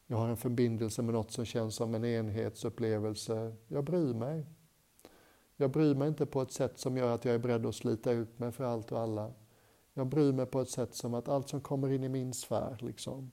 [0.07, 3.53] Jag har en förbindelse med något som känns som en enhetsupplevelse.
[3.69, 4.47] Jag bryr mig.
[5.57, 8.13] Jag bryr mig inte på ett sätt som gör att jag är beredd att slita
[8.13, 9.33] ut mig för allt och alla.
[9.95, 12.77] Jag bryr mig på ett sätt som att allt som kommer in i min sfär,
[12.81, 13.31] liksom,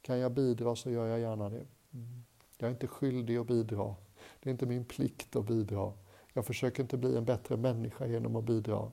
[0.00, 1.66] kan jag bidra så gör jag gärna det.
[1.92, 2.24] Mm.
[2.58, 3.94] Jag är inte skyldig att bidra.
[4.40, 5.92] Det är inte min plikt att bidra.
[6.32, 8.92] Jag försöker inte bli en bättre människa genom att bidra.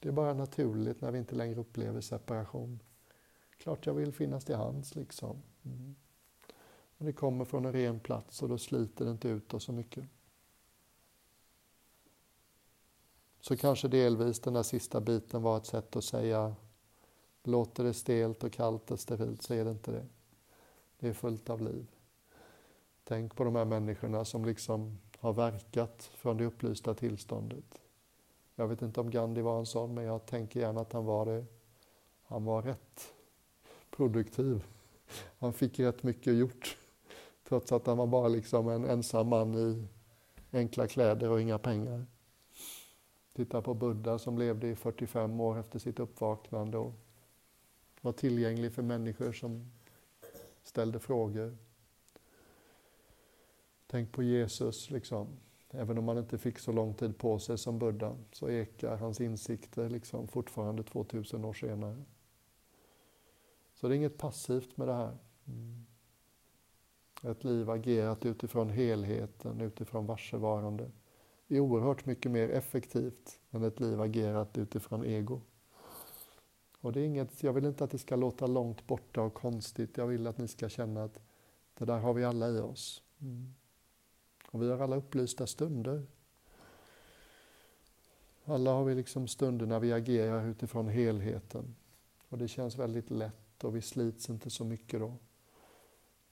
[0.00, 2.82] Det är bara naturligt när vi inte längre upplever separation.
[3.58, 5.42] Klart jag vill finnas till hands liksom.
[5.64, 5.94] Mm.
[6.96, 9.72] Men det kommer från en ren plats och då sliter det inte ut oss så
[9.72, 10.04] mycket.
[13.40, 16.54] Så kanske delvis den där sista biten var ett sätt att säga
[17.42, 20.06] låter det stelt och kallt och sterilt så är det inte det.
[20.98, 21.86] Det är fullt av liv.
[23.04, 27.80] Tänk på de här människorna som liksom har verkat från det upplysta tillståndet.
[28.54, 31.26] Jag vet inte om Gandhi var en sån, men jag tänker gärna att han var
[31.26, 31.44] det.
[32.22, 33.14] Han var rätt
[33.90, 34.64] produktiv.
[35.38, 36.78] Han fick rätt mycket gjort,
[37.48, 39.86] trots att han var bara liksom en ensam man i
[40.52, 42.06] enkla kläder och inga pengar.
[43.38, 46.92] Titta på Buddha som levde i 45 år efter sitt uppvaknande och
[48.00, 49.70] var tillgänglig för människor som
[50.62, 51.56] ställde frågor.
[53.86, 55.28] Tänk på Jesus, liksom.
[55.70, 59.20] även om han inte fick så lång tid på sig som Buddha så ekar hans
[59.20, 62.04] insikter liksom fortfarande 2000 år senare.
[63.74, 65.16] Så det är inget passivt med det här.
[65.46, 65.86] Mm.
[67.22, 70.90] Ett liv agerat utifrån helheten, utifrån varsevarande
[71.48, 75.40] är oerhört mycket mer effektivt än ett liv agerat utifrån ego.
[76.80, 79.96] Och det är inget, jag vill inte att det ska låta långt borta och konstigt.
[79.96, 81.18] Jag vill att ni ska känna att
[81.78, 83.02] det där har vi alla i oss.
[83.20, 83.54] Mm.
[84.50, 86.06] Och vi har alla upplysta stunder.
[88.44, 91.74] Alla har vi liksom stunder när vi agerar utifrån helheten.
[92.28, 95.14] Och det känns väldigt lätt och vi slits inte så mycket då.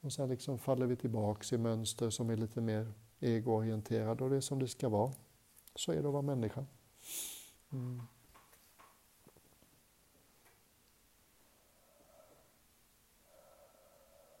[0.01, 4.35] Och sen liksom faller vi tillbaks i mönster som är lite mer egoorienterad och det
[4.35, 5.11] är som det ska vara.
[5.75, 6.65] Så är det att vara människa.
[7.71, 8.01] Mm.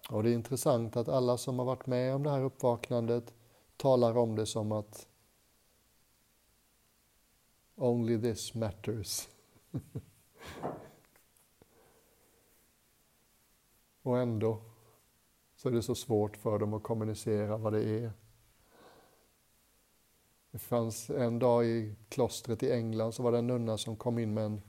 [0.09, 3.33] Och det är intressant att alla som har varit med om det här uppvaknandet
[3.77, 5.07] talar om det som att
[7.75, 9.27] only this matters.
[14.01, 14.61] och ändå
[15.55, 18.11] så är det så svårt för dem att kommunicera vad det är.
[20.57, 24.19] Det fanns en dag i klostret i England så var det en nunna som kom
[24.19, 24.61] in med en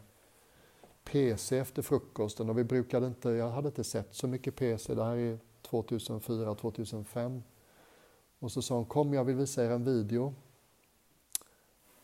[1.05, 5.05] PC efter frukosten och vi brukade inte, jag hade inte sett så mycket PC, det
[5.05, 7.43] här är 2004, 2005.
[8.39, 10.35] Och så sa hon, kom jag vill visa er en video.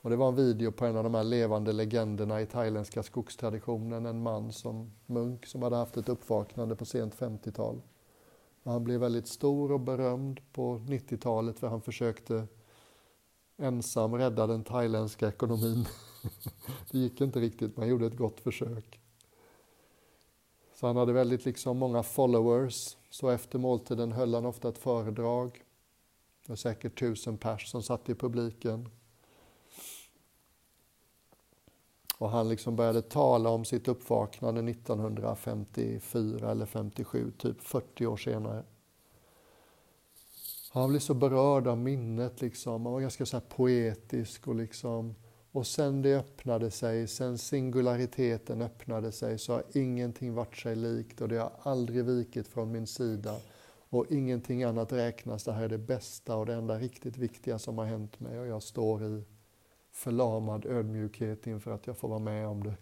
[0.01, 4.07] Och det var en video på en av de här levande legenderna i thailändska skogstraditionen,
[4.07, 7.81] en man som munk som hade haft ett uppvaknande på sent 50-tal.
[8.63, 12.47] Han blev väldigt stor och berömd på 90-talet för han försökte
[13.57, 15.87] ensam rädda den thailändska ekonomin.
[16.91, 19.01] det gick inte riktigt, men han gjorde ett gott försök.
[20.75, 22.97] Så han hade väldigt liksom många followers.
[23.11, 25.65] Så efter måltiden höll han ofta ett föredrag.
[26.47, 28.89] Det var säkert tusen pers som satt i publiken.
[32.19, 38.65] Och han liksom började tala om sitt uppvaknande 1954 eller 57, typ 40 år senare.
[40.75, 42.87] Han blev så berörd av minnet, liksom.
[42.87, 44.49] han var ganska så poetisk.
[44.49, 45.15] Och, liksom,
[45.53, 51.21] och sen det öppnade sig, sen singulariteten öppnade sig, så har ingenting varit sig likt
[51.21, 53.37] och det har aldrig vikit från min sida.
[53.89, 57.79] Och ingenting annat räknas, det här är det bästa och det enda riktigt viktiga som
[57.79, 59.25] har hänt mig och jag står i
[59.93, 62.77] förlamad ödmjukhet inför att jag får vara med om det.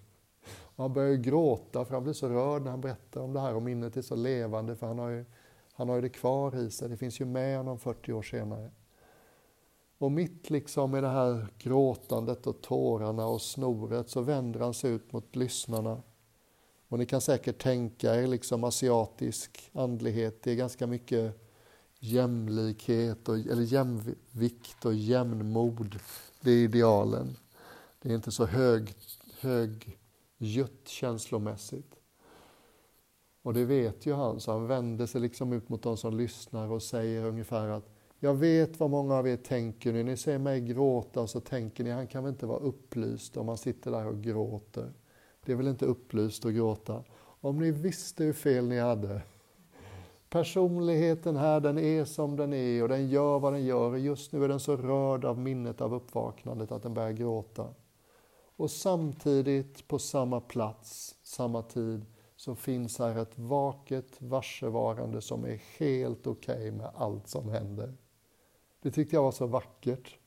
[0.61, 3.55] Och han börjar gråta för han blir så rörd när han berättar om det här
[3.55, 5.25] och minnet är så levande för han har ju,
[5.83, 8.71] han har ju det kvar i sig, det finns ju med honom 40 år senare.
[9.99, 14.91] Och mitt liksom i det här gråtandet och tårarna och snoret så vänder han sig
[14.91, 16.03] ut mot lyssnarna.
[16.89, 21.49] Och ni kan säkert tänka er liksom asiatisk andlighet, det är ganska mycket
[21.99, 25.99] jämlikhet, och, eller jämvikt och jämnmod
[26.41, 27.37] det är idealen.
[28.03, 28.95] Det är inte så hög,
[29.41, 32.02] högljutt känslomässigt.
[33.43, 36.71] Och det vet ju han, så han vänder sig liksom ut mot de som lyssnar
[36.71, 37.89] och säger ungefär att
[38.25, 40.03] jag vet vad många av er tänker nu.
[40.03, 43.49] Ni ser mig gråta och så tänker ni, han kan väl inte vara upplyst om
[43.49, 44.93] han sitter där och gråter.
[45.45, 47.05] Det är väl inte upplyst att gråta.
[47.41, 49.23] Om ni visste hur fel ni hade.
[50.29, 53.91] Personligheten här, den är som den är och den gör vad den gör.
[53.91, 57.69] Och just nu är den så rörd av minnet av uppvaknandet att den börjar gråta.
[58.57, 62.05] Och samtidigt, på samma plats, samma tid,
[62.45, 67.95] så finns här ett vaket varsevarande som är helt okej okay med allt som händer.
[68.83, 70.19] Det tyckte jag var så vackert.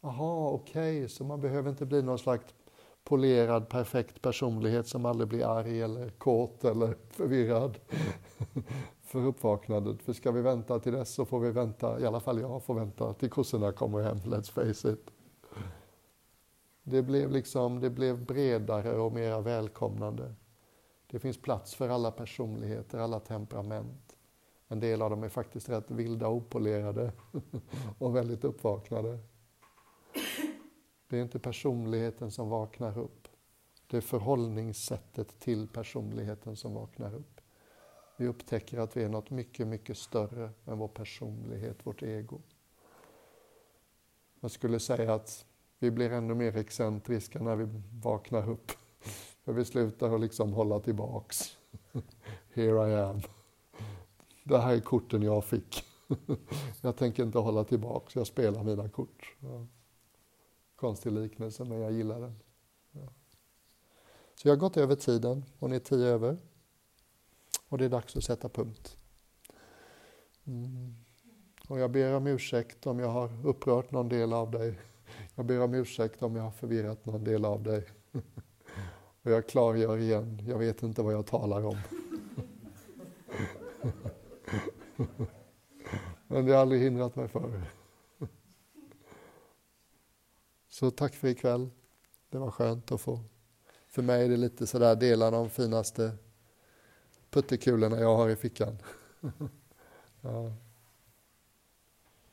[0.00, 2.54] Aha, okej, okay, så man behöver inte bli någon slags
[3.04, 7.78] polerad, perfekt personlighet som aldrig blir arg eller kåt eller förvirrad
[9.02, 10.02] för uppvaknandet.
[10.02, 12.74] För ska vi vänta till dess så får vi vänta, i alla fall jag får
[12.74, 15.10] vänta till kossorna kommer hem, let's face it.
[16.82, 20.34] Det blev liksom, det blev bredare och mera välkomnande.
[21.06, 24.16] Det finns plats för alla personligheter, alla temperament.
[24.68, 27.12] En del av dem är faktiskt rätt vilda och opolerade
[27.98, 29.18] och väldigt uppvaknade.
[31.08, 33.28] Det är inte personligheten som vaknar upp.
[33.86, 37.40] Det är förhållningssättet till personligheten som vaknar upp.
[38.16, 42.40] Vi upptäcker att vi är något mycket, mycket större än vår personlighet, vårt ego.
[44.40, 45.46] Jag skulle säga att
[45.78, 48.72] vi blir ännu mer excentriska när vi vaknar upp.
[49.46, 51.56] För vi slutar att liksom hålla tillbaks.
[52.54, 53.20] Here I am.
[54.44, 55.84] Det här är korten jag fick.
[56.80, 59.36] Jag tänker inte hålla tillbaks, jag spelar mina kort.
[59.40, 59.66] Ja.
[60.76, 62.38] Konstig liknelse, men jag gillar den.
[62.90, 63.08] Ja.
[64.34, 66.38] Så jag har gått över tiden Hon är tio över.
[67.68, 68.96] Och det är dags att sätta punkt.
[70.44, 70.94] Mm.
[71.68, 74.80] Och jag ber om ursäkt om jag har upprört någon del av dig.
[75.34, 77.86] Jag ber om ursäkt om jag har förvirrat någon del av dig.
[79.26, 81.76] Och jag klargör igen, jag vet inte vad jag talar om.
[86.26, 87.62] Men det har aldrig hindrat mig förr.
[90.68, 91.70] Så tack för ikväll.
[92.30, 93.20] Det var skönt att få.
[93.86, 96.12] För mig är det lite sådär dela de finaste
[97.30, 98.78] puttekulorna jag har i fickan.
[100.20, 100.52] ja.